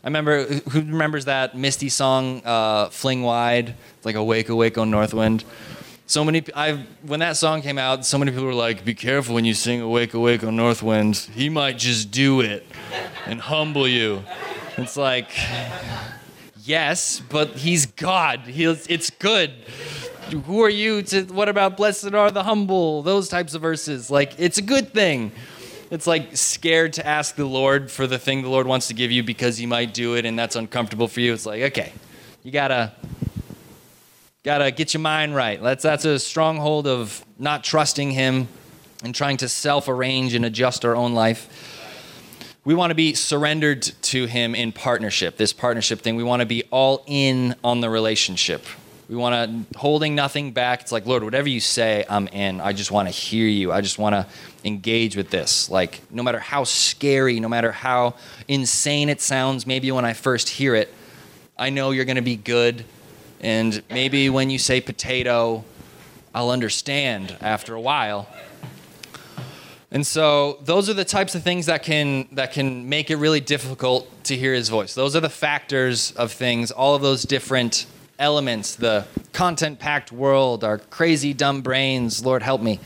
[0.03, 4.91] I remember who remembers that Misty song, uh, "Fling Wide," it's like "Awake, Awake on
[4.91, 5.45] Northwind."
[6.07, 9.35] So many, I when that song came out, so many people were like, "Be careful
[9.35, 11.17] when you sing Awake, Awake on Northwind.
[11.35, 12.67] He might just do it
[13.27, 14.23] and humble you."
[14.77, 15.31] It's like,
[16.65, 18.41] yes, but he's God.
[18.41, 19.51] He's, it's good.
[20.47, 21.25] Who are you to?
[21.25, 23.03] What about blessed are the humble?
[23.03, 24.11] Those types of verses.
[24.11, 25.33] Like, it's a good thing
[25.93, 29.11] it's like scared to ask the Lord for the thing the Lord wants to give
[29.11, 31.35] you because he might do it and that's uncomfortable for you.
[31.35, 31.93] It's like, okay,
[32.43, 32.95] you gotta
[34.45, 35.63] gotta get your mind right.
[35.63, 38.49] That's that's a stronghold of not trusting him
[39.05, 41.49] and trying to self-arrange and adjust our own life.
[42.65, 45.37] We want to be surrendered to him in partnership.
[45.37, 48.65] This partnership thing, we want to be all in on the relationship.
[49.09, 50.81] We want to holding nothing back.
[50.83, 52.61] It's like, Lord, whatever you say, I'm in.
[52.61, 53.73] I just want to hear you.
[53.73, 54.27] I just want to
[54.65, 55.69] engage with this.
[55.69, 58.15] Like, no matter how scary, no matter how
[58.47, 60.93] insane it sounds, maybe when I first hear it,
[61.59, 62.85] I know you're going to be good.
[63.43, 65.65] And maybe when you say potato,
[66.35, 68.29] I'll understand after a while.
[69.91, 73.41] And so those are the types of things that can that can make it really
[73.41, 74.95] difficult to hear his voice.
[74.95, 77.87] Those are the factors of things, all of those different
[78.19, 82.79] elements, the content packed world, our crazy, dumb brains, Lord help me,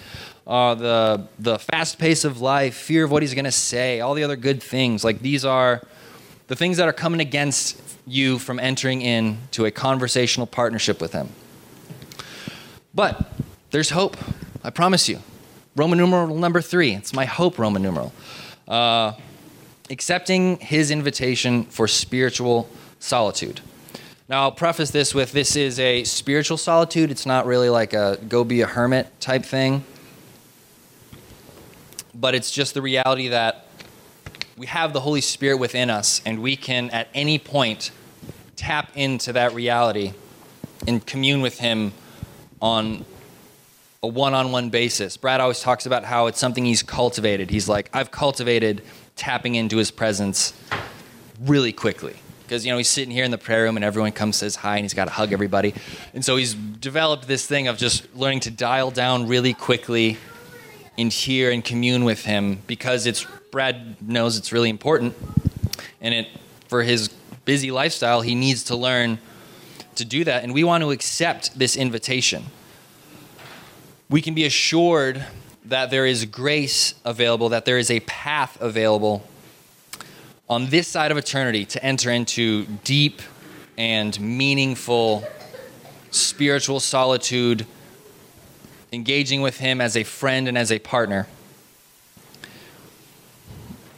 [0.46, 4.24] uh, the, the fast pace of life, fear of what he's to say, all the
[4.24, 5.04] other good things.
[5.04, 5.82] Like these are
[6.48, 11.28] the things that are coming against you from entering into a conversational partnership with him.
[12.94, 13.32] But
[13.70, 14.16] there's hope.
[14.62, 15.20] I promise you.
[15.74, 16.94] Roman numeral number three.
[16.94, 18.12] It's my hope, Roman numeral.
[18.66, 19.12] Uh,
[19.90, 23.60] accepting his invitation for spiritual solitude.
[24.28, 27.10] Now, I'll preface this with this is a spiritual solitude.
[27.10, 29.84] It's not really like a go be a hermit type thing.
[32.14, 33.65] But it's just the reality that
[34.56, 37.90] we have the Holy Spirit within us, and we can at any point
[38.56, 40.12] tap into that reality
[40.86, 41.92] and commune with Him
[42.60, 43.04] on
[44.02, 45.16] a one on one basis.
[45.16, 47.50] Brad always talks about how it's something he's cultivated.
[47.50, 48.82] He's like, I've cultivated
[49.14, 50.54] tapping into His presence
[51.40, 54.36] really quickly because you know he's sitting here in the prayer room and everyone comes
[54.36, 55.74] says hi and he's got to hug everybody
[56.14, 60.16] and so he's developed this thing of just learning to dial down really quickly
[60.96, 65.14] and hear and commune with him because it's brad knows it's really important
[66.02, 66.28] and it
[66.68, 67.08] for his
[67.46, 69.18] busy lifestyle he needs to learn
[69.94, 72.44] to do that and we want to accept this invitation
[74.10, 75.24] we can be assured
[75.64, 79.26] that there is grace available that there is a path available
[80.50, 83.22] on this side of eternity to enter into deep
[83.78, 85.26] and meaningful
[86.10, 87.66] spiritual solitude,
[88.92, 91.26] engaging with Him as a friend and as a partner.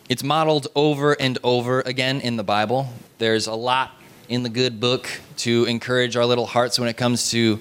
[0.09, 2.88] It's modeled over and over again in the Bible.
[3.18, 3.90] There's a lot
[4.31, 5.07] in the good book
[5.38, 7.61] to encourage our little hearts when it comes to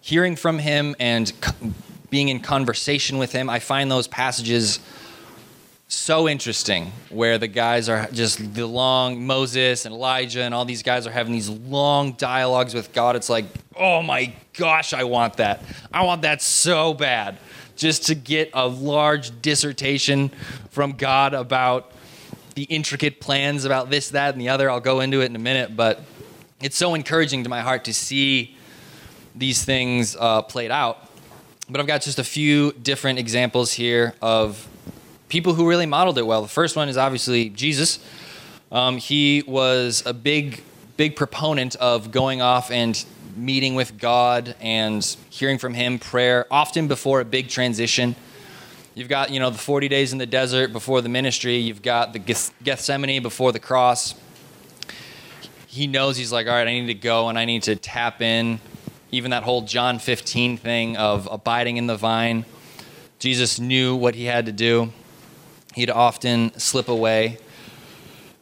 [0.00, 1.32] hearing from Him and
[2.08, 3.50] being in conversation with Him.
[3.50, 4.78] I find those passages
[5.88, 10.84] so interesting where the guys are just the long Moses and Elijah and all these
[10.84, 13.16] guys are having these long dialogues with God.
[13.16, 15.64] It's like, oh my gosh, I want that.
[15.92, 17.36] I want that so bad.
[17.76, 20.30] Just to get a large dissertation
[20.70, 21.92] from God about
[22.54, 24.68] the intricate plans about this, that, and the other.
[24.70, 26.02] I'll go into it in a minute, but
[26.60, 28.56] it's so encouraging to my heart to see
[29.34, 31.08] these things uh, played out.
[31.68, 34.68] But I've got just a few different examples here of
[35.28, 36.42] people who really modeled it well.
[36.42, 38.00] The first one is obviously Jesus.
[38.72, 40.62] Um, he was a big,
[40.96, 43.02] big proponent of going off and
[43.36, 48.16] meeting with God and hearing from Him, prayer, often before a big transition.
[48.94, 51.56] You've got, you know, the 40 days in the desert before the ministry.
[51.56, 52.18] You've got the
[52.62, 54.14] Gethsemane before the cross.
[55.66, 58.20] He knows he's like, all right, I need to go and I need to tap
[58.20, 58.60] in.
[59.12, 62.44] Even that whole John 15 thing of abiding in the vine.
[63.18, 64.92] Jesus knew what he had to do
[65.74, 67.38] he'd often slip away.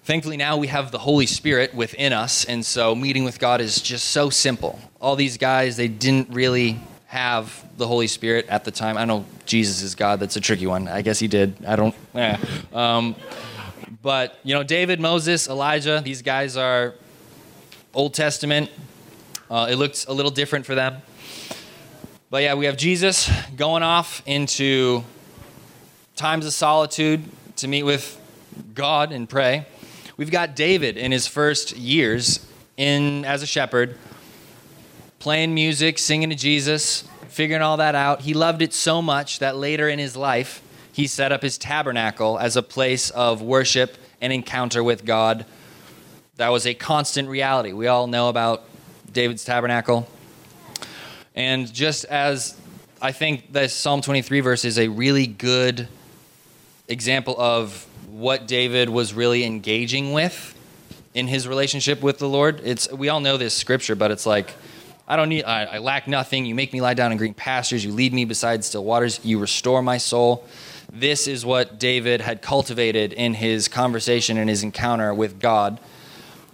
[0.08, 3.78] Thankfully, now we have the Holy Spirit within us, and so meeting with God is
[3.82, 4.80] just so simple.
[5.02, 8.96] All these guys, they didn't really have the Holy Spirit at the time.
[8.96, 10.88] I know Jesus is God, that's a tricky one.
[10.88, 11.62] I guess he did.
[11.62, 12.38] I don't, eh.
[12.72, 13.16] um,
[14.00, 16.94] but, you know, David, Moses, Elijah, these guys are
[17.92, 18.70] Old Testament.
[19.50, 21.02] Uh, it looks a little different for them.
[22.30, 25.04] But yeah, we have Jesus going off into
[26.16, 27.24] times of solitude
[27.56, 28.18] to meet with
[28.72, 29.66] God and pray.
[30.18, 32.44] We've got David in his first years
[32.76, 33.96] in as a shepherd,
[35.20, 38.22] playing music, singing to Jesus, figuring all that out.
[38.22, 42.36] He loved it so much that later in his life, he set up his tabernacle
[42.36, 45.46] as a place of worship and encounter with God.
[46.34, 47.72] that was a constant reality.
[47.72, 48.64] We all know about
[49.12, 50.08] David's tabernacle.
[51.36, 52.56] And just as
[53.00, 55.86] I think the Psalm 23 verse is a really good
[56.88, 57.86] example of
[58.18, 60.52] what David was really engaging with
[61.14, 62.60] in his relationship with the Lord.
[62.64, 64.54] It's we all know this scripture, but it's like
[65.06, 66.44] I don't need I, I lack nothing.
[66.44, 67.84] You make me lie down in green pastures.
[67.84, 69.20] You lead me beside still waters.
[69.22, 70.44] You restore my soul.
[70.92, 75.78] This is what David had cultivated in his conversation and his encounter with God.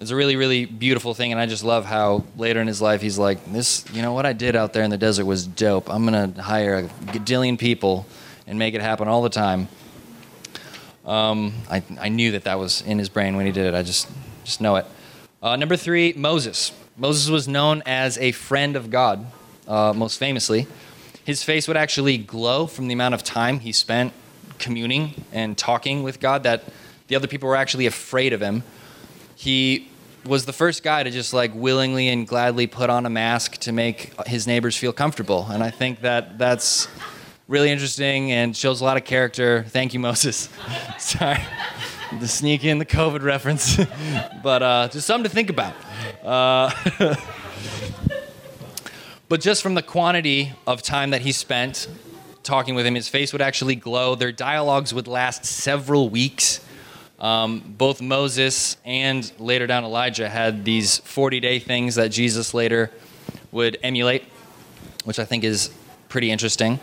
[0.01, 3.01] It's a really, really beautiful thing, and I just love how later in his life
[3.01, 5.89] he's like, "This, you know, what I did out there in the desert was dope.
[5.89, 8.05] I'm gonna hire a gadillion people
[8.47, 9.69] and make it happen all the time."
[11.05, 13.75] Um, I, I knew that that was in his brain when he did it.
[13.75, 14.09] I just
[14.45, 14.87] just know it.
[15.43, 16.73] Uh, number three, Moses.
[16.97, 19.27] Moses was known as a friend of God,
[19.67, 20.67] uh, most famously.
[21.25, 24.13] His face would actually glow from the amount of time he spent
[24.59, 26.65] communing and talking with God that
[27.09, 28.63] the other people were actually afraid of him.
[29.35, 29.89] He
[30.25, 33.73] was the first guy to just like willingly and gladly put on a mask to
[33.73, 35.47] make his neighbors feel comfortable.
[35.51, 36.89] And I think that that's
[37.47, 39.65] really interesting and shows a lot of character.
[39.69, 40.49] Thank you, Moses.
[40.99, 41.41] Sorry
[42.11, 43.77] to sneak in the COVID reference,
[44.43, 45.75] but uh, just something to think about.
[46.23, 46.71] Uh,
[49.29, 51.89] but just from the quantity of time that he spent
[52.43, 54.15] talking with him, his face would actually glow.
[54.15, 56.61] Their dialogues would last several weeks.
[57.19, 62.91] Um, both Moses and later down Elijah had these 40 day things that Jesus later
[63.51, 64.25] would emulate,
[65.05, 65.71] which I think is
[66.09, 66.81] pretty interesting.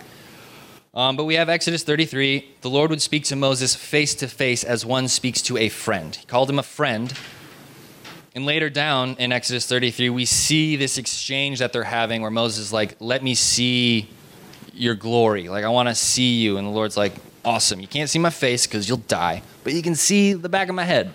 [0.94, 2.56] Um, but we have Exodus 33.
[2.60, 6.14] The Lord would speak to Moses face to face as one speaks to a friend.
[6.14, 7.14] He called him a friend.
[8.36, 12.66] And later down in Exodus 33, we see this exchange that they're having where Moses
[12.66, 14.10] is like, Let me see
[14.74, 15.48] your glory.
[15.48, 16.58] Like, I want to see you.
[16.58, 17.14] And the Lord's like,
[17.46, 17.80] Awesome.
[17.80, 20.76] You can't see my face because you'll die, but you can see the back of
[20.76, 21.14] my head.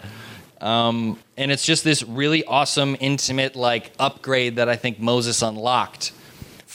[0.58, 6.12] Um, and it's just this really awesome, intimate, like upgrade that I think Moses unlocked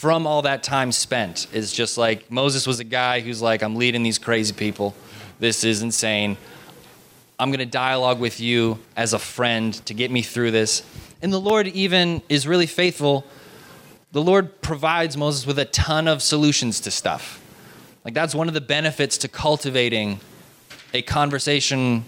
[0.01, 3.75] from all that time spent is just like Moses was a guy who's like, I'm
[3.75, 4.95] leading these crazy people.
[5.39, 6.37] This is insane.
[7.37, 10.81] I'm going to dialogue with you as a friend to get me through this.
[11.21, 13.27] And the Lord even is really faithful.
[14.11, 17.39] The Lord provides Moses with a ton of solutions to stuff.
[18.03, 20.19] Like, that's one of the benefits to cultivating
[20.95, 22.05] a conversation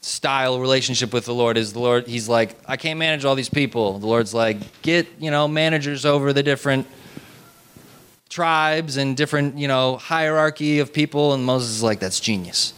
[0.00, 3.48] style relationship with the Lord is the Lord, He's like, I can't manage all these
[3.48, 3.98] people.
[3.98, 6.86] The Lord's like, get, you know, managers over the different
[8.28, 11.34] tribes and different, you know, hierarchy of people.
[11.34, 12.74] And Moses is like, that's genius.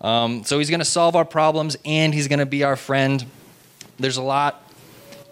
[0.00, 3.24] Um, so he's going to solve our problems and he's going to be our friend.
[3.98, 4.62] There's a lot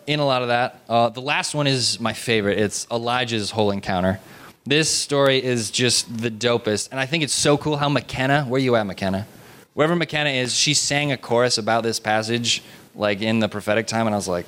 [0.07, 0.81] in a lot of that.
[0.89, 2.59] Uh, the last one is my favorite.
[2.59, 4.21] It's Elijah's whole encounter.
[4.67, 6.91] This story is just the dopest.
[6.91, 9.27] And I think it's so cool how McKenna, where you at, McKenna?
[9.75, 12.63] Wherever McKenna is, she sang a chorus about this passage,
[12.95, 14.07] like in the prophetic time.
[14.07, 14.47] And I was like,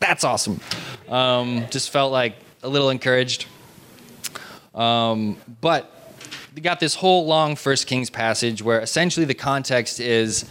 [0.00, 0.60] that's awesome.
[1.08, 3.46] Um, just felt like a little encouraged.
[4.74, 5.92] Um, but
[6.56, 10.44] we got this whole long First Kings passage where essentially the context is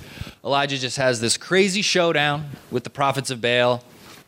[0.43, 3.83] Elijah just has this crazy showdown with the prophets of Baal,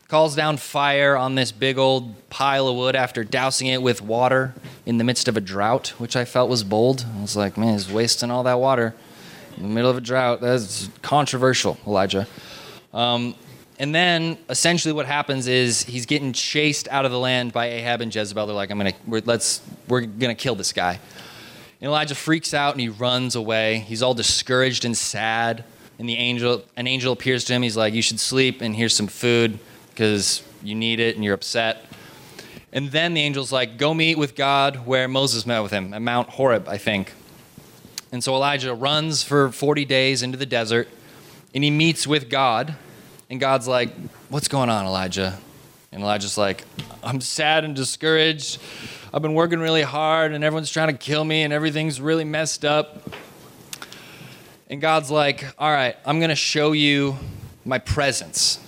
[0.07, 4.53] calls down fire on this big old pile of wood after dousing it with water
[4.85, 7.05] in the midst of a drought, which I felt was bold.
[7.17, 8.95] I was like, man, he's wasting all that water
[9.57, 10.39] in the middle of a drought.
[10.39, 12.25] That's controversial, Elijah.
[12.93, 13.35] Um,
[13.79, 18.01] and then essentially what happens is he's getting chased out of the land by Ahab
[18.01, 18.47] and Jezebel.
[18.47, 20.99] They're like, I'm gonna we're, let's we're gonna kill this guy.
[21.79, 23.79] And Elijah freaks out and he runs away.
[23.79, 25.63] He's all discouraged and sad.
[25.99, 27.61] And the angel an angel appears to him.
[27.61, 29.59] He's like, You should sleep and here's some food
[29.97, 31.83] because you need it and you're upset.
[32.71, 36.03] And then the angel's like, Go meet with God where Moses met with him at
[36.03, 37.13] Mount Horeb, I think.
[38.11, 40.87] And so Elijah runs for 40 days into the desert
[41.55, 42.75] and he meets with God
[43.27, 43.89] and God's like,
[44.29, 45.39] What's going on, Elijah?
[45.91, 46.63] And Elijah's like,
[47.01, 48.61] I'm sad and discouraged.
[49.11, 52.63] I've been working really hard and everyone's trying to kill me and everything's really messed
[52.63, 53.09] up.
[54.69, 57.17] And God's like, All right, I'm going to show you
[57.65, 58.59] my presence.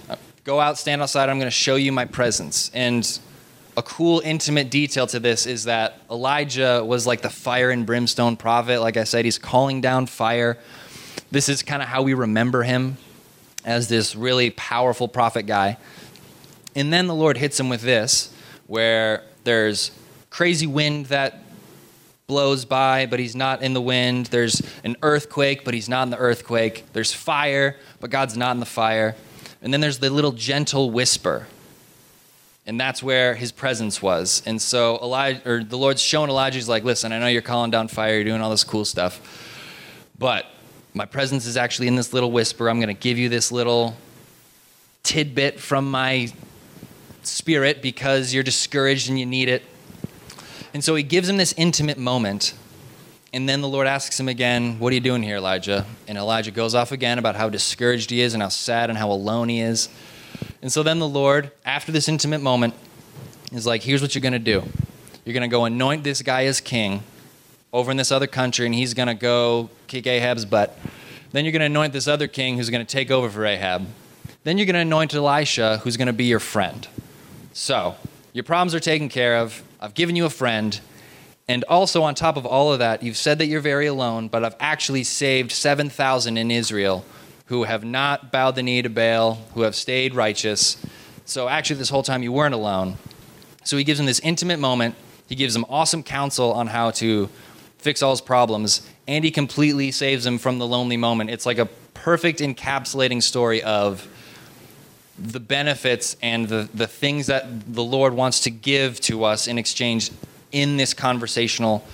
[0.43, 1.29] Go out, stand outside.
[1.29, 2.71] I'm going to show you my presence.
[2.73, 3.19] And
[3.75, 8.35] a cool, intimate detail to this is that Elijah was like the fire and brimstone
[8.37, 8.81] prophet.
[8.81, 10.57] Like I said, he's calling down fire.
[11.31, 12.97] This is kind of how we remember him
[13.65, 15.77] as this really powerful prophet guy.
[16.75, 18.33] And then the Lord hits him with this,
[18.67, 19.91] where there's
[20.29, 21.43] crazy wind that
[22.27, 24.27] blows by, but he's not in the wind.
[24.27, 26.85] There's an earthquake, but he's not in the earthquake.
[26.93, 29.15] There's fire, but God's not in the fire.
[29.61, 31.47] And then there's the little gentle whisper.
[32.65, 34.43] And that's where his presence was.
[34.45, 37.71] And so Elijah, or the Lord's showing Elijah, he's like, listen, I know you're calling
[37.71, 39.19] down fire, you're doing all this cool stuff,
[40.17, 40.45] but
[40.93, 42.69] My presence is actually in this little whisper.
[42.69, 43.95] I'm going to give you this little
[45.03, 46.29] tidbit from my
[47.21, 49.63] spirit because you're discouraged and you need it.
[50.73, 52.53] And so he gives him this intimate moment.
[53.31, 55.85] And then the Lord asks him again, What are you doing here, Elijah?
[56.07, 59.11] And Elijah goes off again about how discouraged he is and how sad and how
[59.11, 59.89] alone he is.
[60.61, 62.73] And so then the Lord, after this intimate moment,
[63.51, 64.63] is like, Here's what you're going to do
[65.25, 67.03] you're going to go anoint this guy as king
[67.71, 70.75] over in this other country, and he's going to go kick Ahab's butt.
[71.31, 73.85] Then you're going to anoint this other king who's going to take over for Ahab.
[74.43, 76.87] Then you're going to anoint Elisha, who's going to be your friend.
[77.53, 77.95] So,
[78.33, 79.61] your problems are taken care of.
[79.79, 80.79] I've given you a friend.
[81.49, 84.45] And also, on top of all of that, you've said that you're very alone, but
[84.45, 87.03] I've actually saved 7,000 in Israel
[87.47, 90.77] who have not bowed the knee to Baal, who have stayed righteous.
[91.25, 92.97] So, actually, this whole time you weren't alone.
[93.63, 94.93] So, he gives him this intimate moment.
[95.27, 97.27] He gives him awesome counsel on how to
[97.79, 101.31] fix all his problems, and he completely saves him from the lonely moment.
[101.31, 104.07] It's like a perfect encapsulating story of
[105.17, 109.57] the benefits and the, the things that the Lord wants to give to us in
[109.57, 110.11] exchange
[110.51, 111.85] in this conversational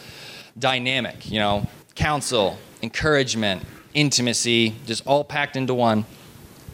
[0.57, 1.29] dynamic.
[1.29, 6.05] You know, counsel, encouragement, intimacy, just all packed into one,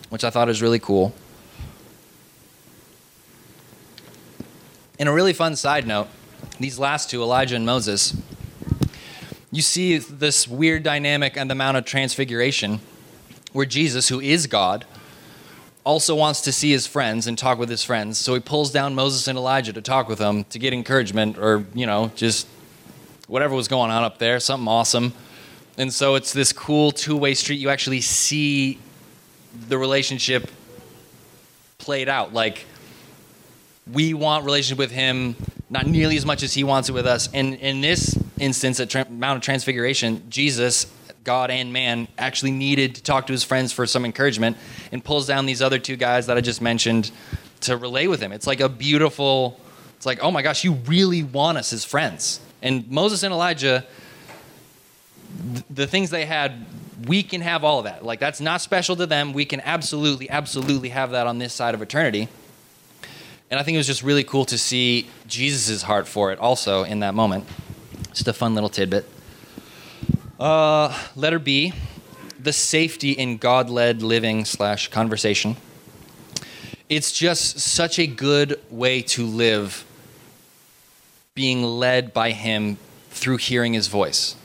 [0.09, 1.13] which I thought is really cool.
[4.99, 6.07] In a really fun side note,
[6.59, 8.15] these last two, Elijah and Moses,
[9.51, 12.79] you see this weird dynamic and the Mount of Transfiguration
[13.51, 14.86] where Jesus, who is God,
[15.84, 18.17] also wants to see his friends and talk with his friends.
[18.17, 21.65] So he pulls down Moses and Elijah to talk with them to get encouragement or,
[21.73, 22.47] you know, just
[23.27, 25.13] whatever was going on up there, something awesome.
[25.77, 27.59] And so it's this cool two way street.
[27.59, 28.77] You actually see
[29.67, 30.49] the relationship
[31.77, 32.34] played out.
[32.34, 32.65] Like,
[33.91, 35.36] we want relationship with him
[35.69, 37.29] not nearly as much as he wants it with us.
[37.34, 40.86] And in this instance, at Mount of Transfiguration, Jesus
[41.24, 44.57] God and man, actually needed to talk to his friends for some encouragement
[44.91, 47.11] and pulls down these other two guys that I just mentioned
[47.61, 48.32] to relay with him.
[48.32, 49.59] It's like a beautiful,
[49.97, 52.39] it's like, oh my gosh, you really want us as friends.
[52.61, 53.86] And Moses and Elijah,
[55.69, 56.65] the things they had,
[57.07, 58.03] we can have all of that.
[58.03, 59.34] Like, that's not special to them.
[59.34, 62.30] We can absolutely, absolutely have that on this side of eternity.
[63.49, 66.84] And I think it was just really cool to see Jesus' heart for it also
[66.84, 67.45] in that moment.
[68.13, 69.07] Just a fun little tidbit.
[70.41, 71.71] Uh, letter B,
[72.39, 75.55] the safety in God led living slash conversation.
[76.89, 79.85] It's just such a good way to live
[81.35, 82.79] being led by Him
[83.11, 84.35] through hearing His voice.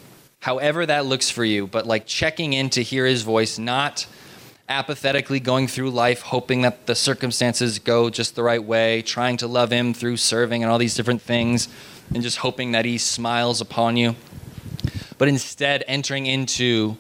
[0.41, 4.07] However, that looks for you, but like checking in to hear His voice, not
[4.69, 9.47] apathetically going through life hoping that the circumstances go just the right way, trying to
[9.47, 11.71] love Him through serving and all these different things,
[12.13, 14.15] and just hoping that He smiles upon you
[15.19, 16.97] but instead entering into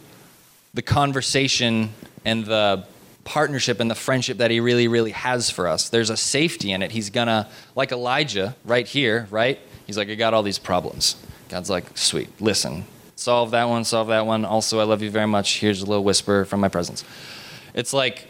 [0.74, 1.90] the conversation
[2.24, 2.84] and the
[3.24, 5.88] partnership and the friendship that he really, really has for us.
[5.88, 6.92] There's a safety in it.
[6.92, 9.58] He's gonna, like Elijah right here, right?
[9.86, 11.16] He's like, I got all these problems.
[11.48, 12.84] God's like, sweet, listen,
[13.16, 14.44] solve that one, solve that one.
[14.44, 15.58] Also, I love you very much.
[15.58, 17.04] Here's a little whisper from my presence.
[17.74, 18.28] It's like,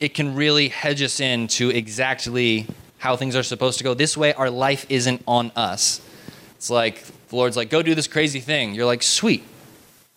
[0.00, 2.66] it can really hedge us in to exactly
[2.98, 3.94] how things are supposed to go.
[3.94, 6.00] This way, our life isn't on us.
[6.56, 8.74] It's like the Lord's like, go do this crazy thing.
[8.74, 9.44] You're like, sweet,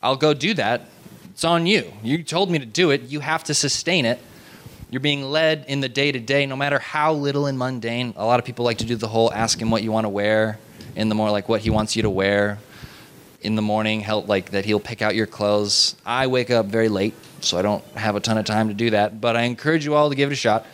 [0.01, 0.89] I'll go do that.
[1.31, 1.93] It's on you.
[2.03, 3.03] You told me to do it.
[3.03, 4.19] You have to sustain it.
[4.89, 8.13] You're being led in the day to day, no matter how little and mundane.
[8.17, 10.09] A lot of people like to do the whole ask him what you want to
[10.09, 10.59] wear,
[10.95, 12.59] in the more like what he wants you to wear
[13.41, 15.95] in the morning, help like that he'll pick out your clothes.
[16.05, 18.91] I wake up very late, so I don't have a ton of time to do
[18.91, 20.65] that, but I encourage you all to give it a shot.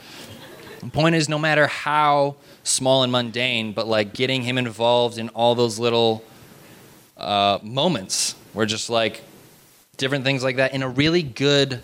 [0.82, 5.30] The point is, no matter how small and mundane, but like getting him involved in
[5.30, 6.24] all those little
[7.20, 9.22] uh, moments where just like
[9.98, 10.74] different things like that.
[10.74, 11.82] And a really good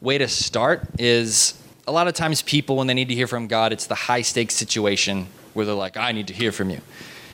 [0.00, 3.46] way to start is a lot of times people, when they need to hear from
[3.46, 6.80] God, it's the high stakes situation where they're like, I need to hear from you.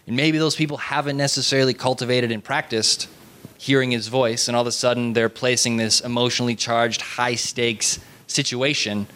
[0.07, 3.09] And maybe those people haven't necessarily cultivated and practiced
[3.59, 7.99] hearing his voice, and all of a sudden they're placing this emotionally charged, high stakes
[8.29, 9.07] situation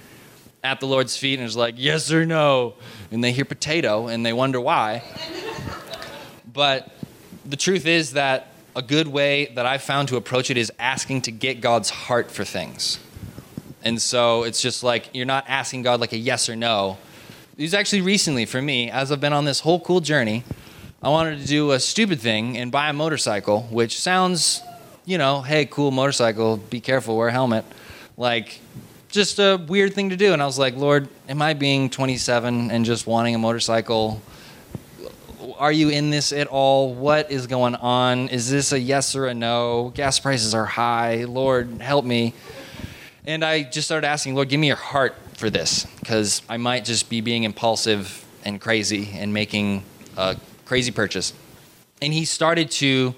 [0.64, 2.74] at the Lord's feet and is like, yes or no.
[3.10, 5.02] And they hear potato and they wonder why.
[6.52, 6.90] but
[7.44, 11.22] the truth is that a good way that I've found to approach it is asking
[11.22, 12.98] to get God's heart for things.
[13.82, 16.98] And so it's just like you're not asking God like a yes or no.
[17.56, 20.44] It was actually recently for me, as I've been on this whole cool journey,
[21.02, 24.62] I wanted to do a stupid thing and buy a motorcycle, which sounds,
[25.04, 27.64] you know, hey, cool motorcycle, be careful, wear a helmet.
[28.16, 28.60] Like,
[29.08, 30.32] just a weird thing to do.
[30.32, 34.22] And I was like, Lord, am I being 27 and just wanting a motorcycle?
[35.58, 36.94] Are you in this at all?
[36.94, 38.28] What is going on?
[38.28, 39.92] Is this a yes or a no?
[39.94, 41.24] Gas prices are high.
[41.24, 42.34] Lord, help me.
[43.26, 46.84] And I just started asking, Lord, give me your heart for this, because I might
[46.84, 49.84] just be being impulsive and crazy and making
[50.16, 51.32] a crazy purchase.
[52.00, 53.14] And He started to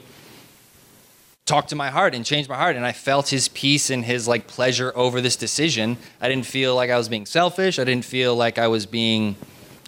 [1.46, 4.26] talk to my heart and change my heart and i felt his peace and his
[4.26, 8.06] like pleasure over this decision i didn't feel like i was being selfish i didn't
[8.06, 9.36] feel like i was being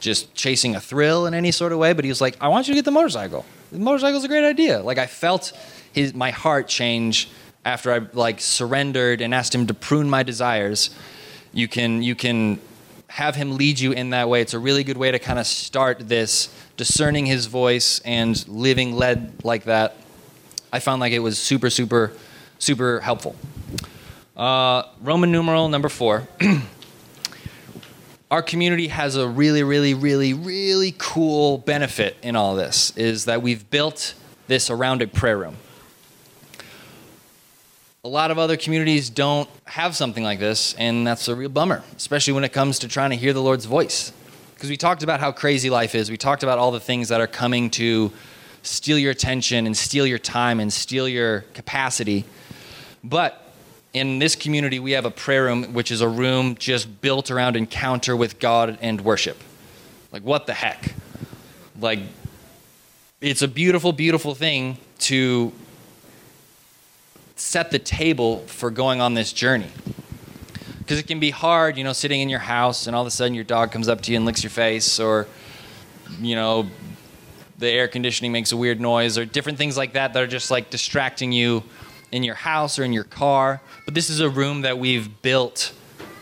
[0.01, 2.69] just chasing a thrill in any sort of way but he was like i want
[2.69, 3.45] you to get the motorcycle.
[3.73, 4.81] The motorcycle's a great idea.
[4.81, 5.53] Like i felt
[5.93, 7.29] his my heart change
[7.65, 10.91] after i like surrendered and asked him to prune my desires.
[11.53, 12.61] You can you can
[13.09, 14.41] have him lead you in that way.
[14.43, 18.95] It's a really good way to kind of start this discerning his voice and living
[18.95, 19.97] led like that.
[20.73, 22.13] I found like it was super, super,
[22.59, 23.37] super helpful.
[24.37, 26.29] Uh, Roman numeral number four.
[28.29, 33.41] Our community has a really, really, really, really cool benefit in all this is that
[33.41, 34.15] we've built
[34.49, 35.55] this around a prayer room.
[38.03, 41.85] A lot of other communities don't have something like this, and that's a real bummer,
[41.97, 44.13] especially when it comes to trying to hear the Lord's voice.
[44.55, 47.21] Because we talked about how crazy life is, we talked about all the things that
[47.21, 48.13] are coming to
[48.63, 52.25] steal your attention and steal your time and steal your capacity.
[53.05, 53.46] But
[53.97, 57.57] in this community, we have a prayer room, which is a room just built around
[57.57, 59.39] encounter with God and worship.
[60.13, 60.93] Like, what the heck?
[61.81, 62.01] Like,
[63.23, 65.51] it's a beautiful, beautiful thing to
[67.37, 69.71] set the table for going on this journey.
[70.79, 73.11] Because it can be hard, you know, sitting in your house and all of a
[73.11, 75.27] sudden your dog comes up to you and licks your face, or,
[76.21, 76.69] you know,
[77.59, 80.51] the air conditioning makes a weird noise or different things like that that are just
[80.51, 81.65] like distracting you
[82.13, 83.61] in your house or in your car.
[83.85, 85.73] But this is a room that we've built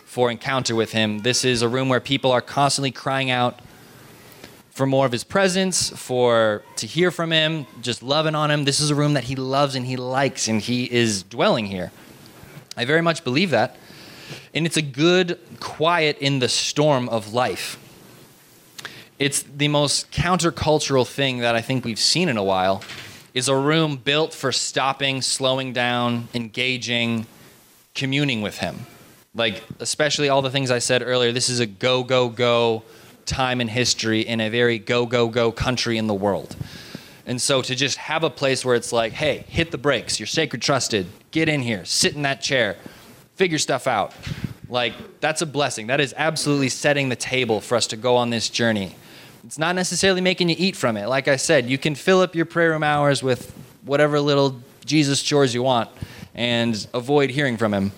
[0.05, 1.19] for encounter with him.
[1.19, 3.61] This is a room where people are constantly crying out
[4.71, 8.65] for more of his presence, for to hear from him, just loving on him.
[8.65, 11.93] This is a room that he loves and he likes and he is dwelling here.
[12.77, 13.77] I very much believe that.
[14.53, 17.79] And it's a good quiet in the storm of life
[19.19, 22.83] it's the most countercultural thing that I think we've seen in a while
[23.35, 27.27] is a room built for stopping, slowing down, engaging,
[27.95, 28.87] communing with him.
[29.35, 32.85] Like especially all the things I said earlier, this is a go go go
[33.27, 36.55] time in history in a very go go go country in the world.
[37.27, 40.27] And so to just have a place where it's like, hey, hit the brakes, you're
[40.27, 42.77] sacred trusted, get in here, sit in that chair,
[43.35, 44.13] figure stuff out.
[44.69, 45.89] Like that's a blessing.
[45.89, 48.95] That is absolutely setting the table for us to go on this journey
[49.45, 51.07] it's not necessarily making you eat from it.
[51.07, 53.53] Like I said, you can fill up your prayer room hours with
[53.85, 55.91] whatever little Jesus chores you want
[56.35, 57.93] and avoid hearing from him.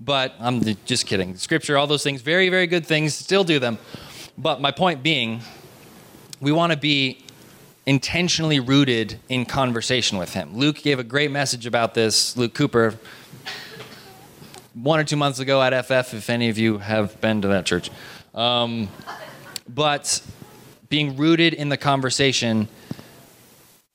[0.00, 1.36] But I'm just kidding.
[1.36, 3.78] Scripture, all those things, very, very good things, still do them.
[4.36, 5.40] But my point being,
[6.40, 7.24] we want to be
[7.86, 10.56] intentionally rooted in conversation with him.
[10.56, 12.98] Luke gave a great message about this, Luke Cooper,
[14.74, 17.66] one or two months ago at FF, if any of you have been to that
[17.66, 17.90] church.
[18.34, 18.88] Um,
[19.68, 20.22] but
[20.88, 22.68] being rooted in the conversation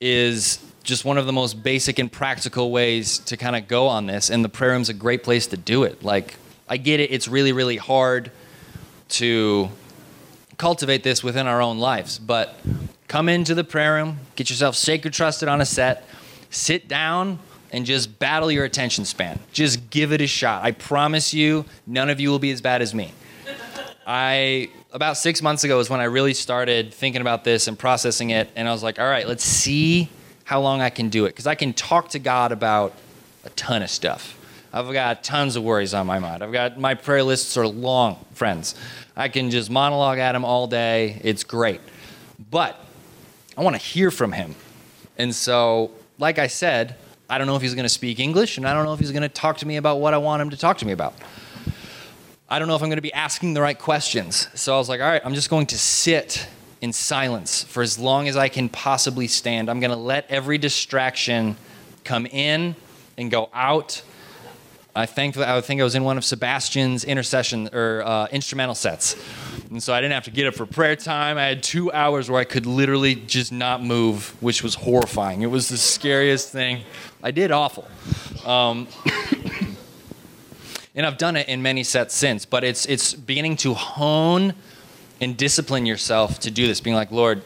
[0.00, 4.06] is just one of the most basic and practical ways to kind of go on
[4.06, 4.30] this.
[4.30, 6.02] And the prayer room's a great place to do it.
[6.02, 6.36] Like,
[6.68, 8.30] I get it, it's really, really hard
[9.10, 9.68] to
[10.56, 12.18] cultivate this within our own lives.
[12.18, 12.54] But
[13.08, 16.06] come into the prayer room, get yourself sacred trusted on a set,
[16.50, 17.38] sit down,
[17.72, 19.38] and just battle your attention span.
[19.52, 20.64] Just give it a shot.
[20.64, 23.12] I promise you, none of you will be as bad as me.
[24.06, 28.30] I about six months ago is when I really started thinking about this and processing
[28.30, 30.08] it, and I was like, all right, let's see
[30.44, 32.94] how long I can do it because I can talk to God about
[33.44, 34.36] a ton of stuff.
[34.72, 36.42] I've got tons of worries on my mind.
[36.42, 38.74] I've got my prayer lists are long, friends.
[39.16, 41.20] I can just monologue at him all day.
[41.24, 41.80] It's great.
[42.50, 42.78] But
[43.56, 44.54] I want to hear from him.
[45.18, 46.96] And so, like I said,
[47.28, 49.12] I don't know if he's going to speak English, and I don't know if he's
[49.12, 51.14] going to talk to me about what I want him to talk to me about.
[52.52, 54.48] I don't know if I'm going to be asking the right questions.
[54.54, 56.48] So I was like, all right, I'm just going to sit
[56.80, 59.70] in silence for as long as I can possibly stand.
[59.70, 61.56] I'm going to let every distraction
[62.02, 62.74] come in
[63.16, 64.02] and go out.
[64.96, 69.14] I think I think I was in one of Sebastian's intercession or uh, instrumental sets,
[69.70, 71.38] and so I didn't have to get up for prayer time.
[71.38, 75.42] I had two hours where I could literally just not move, which was horrifying.
[75.42, 76.82] It was the scariest thing.
[77.22, 77.86] I did awful.
[78.44, 78.88] Um,
[80.94, 84.54] and I've done it in many sets since, but it's it's beginning to hone
[85.20, 87.42] and discipline yourself to do this, being like, Lord,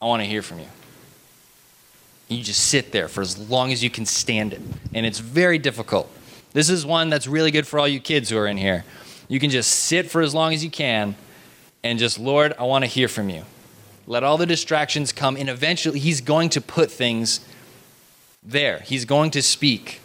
[0.00, 0.66] I want to hear from you.
[2.28, 4.60] You just sit there for as long as you can stand it.
[4.92, 6.10] And it's very difficult.
[6.52, 8.84] This is one that's really good for all you kids who are in here.
[9.28, 11.14] You can just sit for as long as you can
[11.84, 13.44] and just, Lord, I want to hear from you.
[14.08, 17.40] Let all the distractions come, and eventually He's going to put things
[18.42, 18.80] there.
[18.80, 20.00] He's going to speak.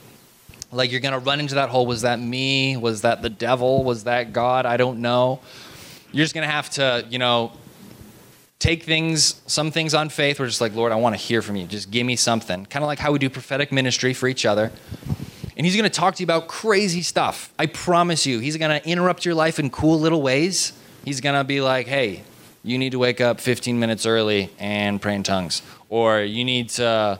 [0.71, 1.85] Like you're going to run into that hole.
[1.85, 2.77] Was that me?
[2.77, 3.83] Was that the devil?
[3.83, 4.65] Was that God?
[4.65, 5.41] I don't know.
[6.11, 7.51] You're just going to have to, you know,
[8.59, 10.39] take things, some things on faith.
[10.39, 11.65] We're just like, Lord, I want to hear from you.
[11.67, 12.65] Just give me something.
[12.65, 14.71] Kind of like how we do prophetic ministry for each other.
[15.57, 17.51] And he's going to talk to you about crazy stuff.
[17.59, 18.39] I promise you.
[18.39, 20.73] He's going to interrupt your life in cool little ways.
[21.03, 22.23] He's going to be like, hey,
[22.63, 25.61] you need to wake up 15 minutes early and pray in tongues.
[25.89, 27.19] Or you need to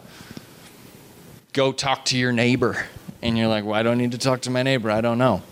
[1.54, 2.86] go talk to your neighbor.
[3.22, 4.90] And you're like, well, I don't need to talk to my neighbor.
[4.90, 5.44] I don't know.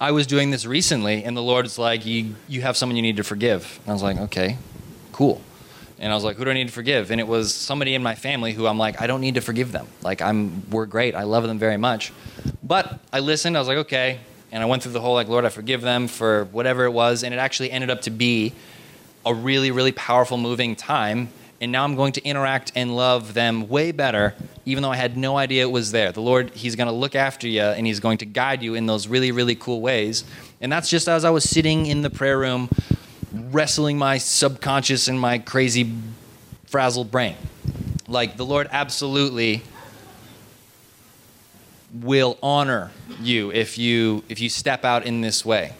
[0.00, 3.16] I was doing this recently, and the Lord's like, you, you have someone you need
[3.18, 3.78] to forgive.
[3.82, 4.58] And I was like, okay,
[5.12, 5.40] cool.
[5.98, 7.10] And I was like, who do I need to forgive?
[7.10, 9.70] And it was somebody in my family who I'm like, I don't need to forgive
[9.70, 9.86] them.
[10.02, 11.14] Like, I'm, we're great.
[11.14, 12.12] I love them very much.
[12.62, 13.56] But I listened.
[13.56, 14.18] I was like, okay.
[14.50, 17.22] And I went through the whole, like, Lord, I forgive them for whatever it was.
[17.22, 18.52] And it actually ended up to be
[19.24, 21.28] a really, really powerful, moving time.
[21.64, 24.34] And now I'm going to interact and love them way better,
[24.66, 26.12] even though I had no idea it was there.
[26.12, 28.84] The Lord, He's going to look after you and He's going to guide you in
[28.84, 30.24] those really, really cool ways.
[30.60, 32.68] And that's just as I was sitting in the prayer room
[33.32, 35.90] wrestling my subconscious and my crazy
[36.66, 37.34] frazzled brain.
[38.06, 39.62] Like the Lord absolutely
[41.94, 42.90] will honor
[43.22, 45.72] you if you if you step out in this way.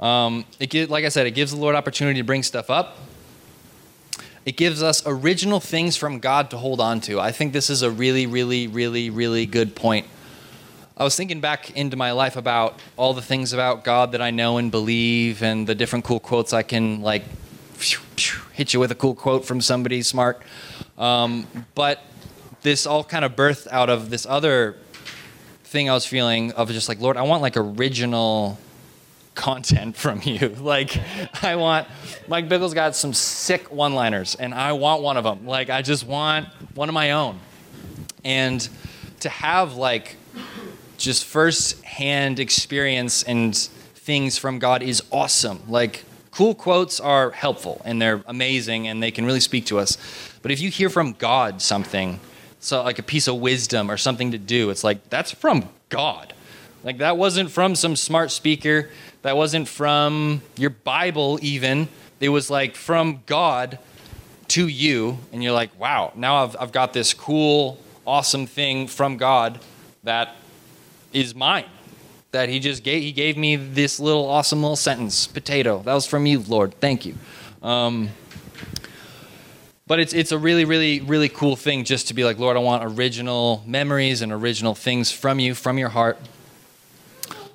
[0.00, 2.96] Um, it like I said, it gives the Lord opportunity to bring stuff up.
[4.44, 7.20] It gives us original things from God to hold on to.
[7.20, 10.06] I think this is a really, really, really, really good point
[11.00, 14.30] I was thinking back into my life about all the things about God that I
[14.30, 17.24] know and believe, and the different cool quotes I can like
[18.52, 20.42] hit you with a cool quote from somebody smart.
[20.98, 22.02] Um, but
[22.60, 24.76] this all kind of birthed out of this other
[25.64, 28.58] thing I was feeling of just like, Lord, I want like original
[29.40, 30.48] content from you.
[30.60, 30.96] like,
[31.42, 31.88] I want
[32.28, 35.46] Mike Bickle's got some sick one-liners, and I want one of them.
[35.46, 37.40] Like, I just want one of my own,
[38.24, 38.68] and
[39.20, 40.16] to have like
[40.98, 45.62] just first-hand experience and things from God is awesome.
[45.68, 49.98] Like cool quotes are helpful and they're amazing and they can really speak to us.
[50.42, 52.20] But if you hear from God something,
[52.60, 56.34] so like a piece of wisdom or something to do, it's like that's from God.
[56.82, 58.90] Like that wasn't from some smart speaker,
[59.22, 61.88] that wasn't from your Bible even.
[62.20, 63.78] It was like from God
[64.48, 69.16] to you and you're like, "Wow, now I've I've got this cool awesome thing from
[69.16, 69.60] God
[70.02, 70.36] that
[71.12, 71.66] is mine.
[72.32, 75.82] That he just gave, he gave me this little awesome little sentence, potato.
[75.82, 76.74] That was from you, Lord.
[76.80, 77.14] Thank you.
[77.62, 78.10] Um,
[79.86, 82.60] but it's it's a really really really cool thing just to be like, Lord, I
[82.60, 86.18] want original memories and original things from you, from your heart.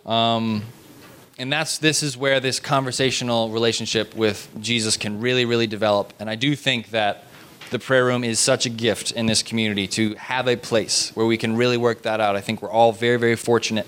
[0.05, 0.63] Um,
[1.38, 6.13] and that's this is where this conversational relationship with Jesus can really really develop.
[6.19, 7.25] And I do think that
[7.71, 11.25] the prayer room is such a gift in this community to have a place where
[11.25, 12.36] we can really work that out.
[12.36, 13.88] I think we're all very, very fortunate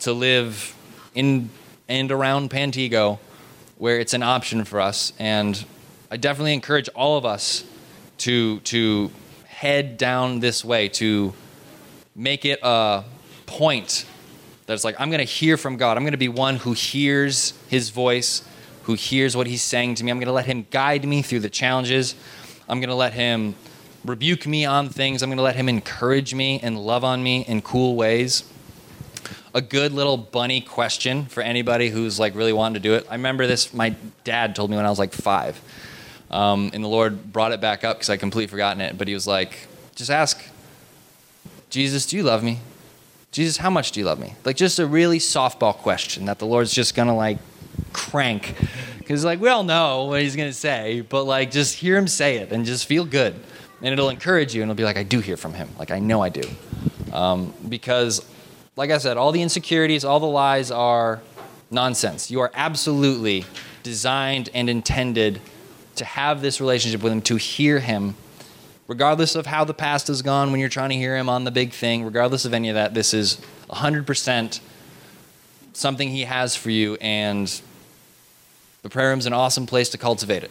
[0.00, 0.74] to live
[1.14, 1.50] in
[1.88, 3.18] and around Pantego
[3.78, 5.12] where it's an option for us.
[5.18, 5.64] And
[6.10, 7.64] I definitely encourage all of us
[8.18, 9.10] to, to
[9.44, 11.34] head down this way, to
[12.14, 13.04] make it a
[13.44, 14.06] point
[14.66, 15.96] that's like, I'm going to hear from God.
[15.96, 18.42] I'm going to be one who hears his voice,
[18.82, 20.10] who hears what he's saying to me.
[20.10, 22.14] I'm going to let him guide me through the challenges.
[22.68, 23.54] I'm going to let him
[24.04, 25.22] rebuke me on things.
[25.22, 28.44] I'm going to let him encourage me and love on me in cool ways.
[29.54, 33.06] A good little bunny question for anybody who's like really wanting to do it.
[33.08, 33.94] I remember this, my
[34.24, 35.60] dad told me when I was like five.
[36.30, 38.98] Um, and the Lord brought it back up because I completely forgotten it.
[38.98, 40.44] But he was like, just ask,
[41.70, 42.58] Jesus, do you love me?
[43.36, 44.32] Jesus, how much do you love me?
[44.46, 47.36] Like just a really softball question that the Lord's just going to like
[47.92, 48.54] crank
[48.96, 52.38] because like we all know what he's gonna say, but like just hear him say
[52.38, 53.34] it and just feel good,
[53.82, 55.98] and it'll encourage you, and it'll be like I do hear from him, like I
[55.98, 56.48] know I do,
[57.12, 58.24] um, because
[58.74, 61.20] like I said, all the insecurities, all the lies are
[61.70, 62.30] nonsense.
[62.30, 63.44] You are absolutely
[63.82, 65.42] designed and intended
[65.96, 68.14] to have this relationship with him, to hear him,
[68.88, 71.50] regardless of how the past has gone when you're trying to hear him on the
[71.50, 74.60] big thing, regardless of any of that, this is 100%
[75.72, 77.60] something he has for you, and
[78.82, 80.50] the prayer room is an awesome place to cultivate it.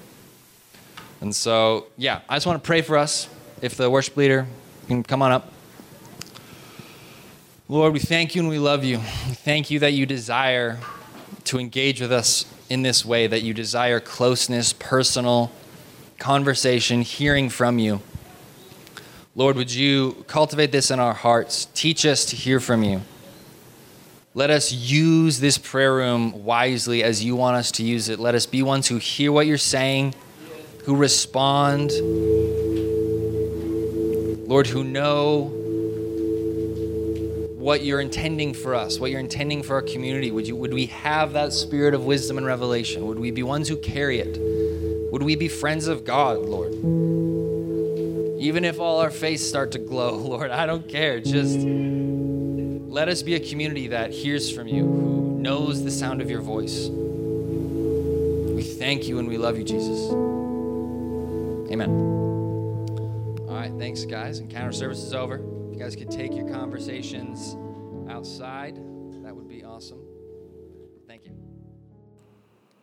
[1.22, 3.30] And so, yeah, I just want to pray for us.
[3.62, 4.46] If the worship leader
[4.88, 5.52] can come on up.
[7.68, 8.98] Lord, we thank you and we love you.
[8.98, 10.78] We thank you that you desire
[11.46, 15.52] to engage with us in this way, that you desire closeness, personal
[16.20, 18.02] conversation, hearing from you.
[19.38, 21.68] Lord, would you cultivate this in our hearts?
[21.74, 23.02] Teach us to hear from you.
[24.34, 28.18] Let us use this prayer room wisely as you want us to use it.
[28.18, 30.16] Let us be ones who hear what you're saying,
[30.86, 31.92] who respond,
[34.48, 35.52] Lord, who know
[37.58, 40.32] what you're intending for us, what you're intending for our community.
[40.32, 43.06] Would, you, would we have that spirit of wisdom and revelation?
[43.08, 44.40] Would we be ones who carry it?
[45.12, 47.24] Would we be friends of God, Lord?
[48.46, 51.20] Even if all our faces start to glow, Lord, I don't care.
[51.20, 56.30] Just let us be a community that hears from you, who knows the sound of
[56.30, 56.89] your voice.
[56.89, 60.12] We thank you and we love you, Jesus.
[61.72, 61.89] Amen.
[63.50, 64.38] All right, thanks, guys.
[64.38, 65.38] Encounter service is over.
[65.38, 67.56] If you guys could take your conversations
[68.12, 68.76] outside,
[69.24, 70.02] that would be awesome.
[71.08, 71.32] Thank you.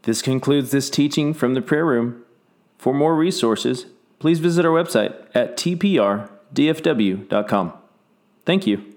[0.03, 2.25] This concludes this teaching from the prayer room.
[2.79, 3.87] For more resources,
[4.23, 6.29] please visit our website at tprdfw.com.
[8.47, 8.92] Thank you.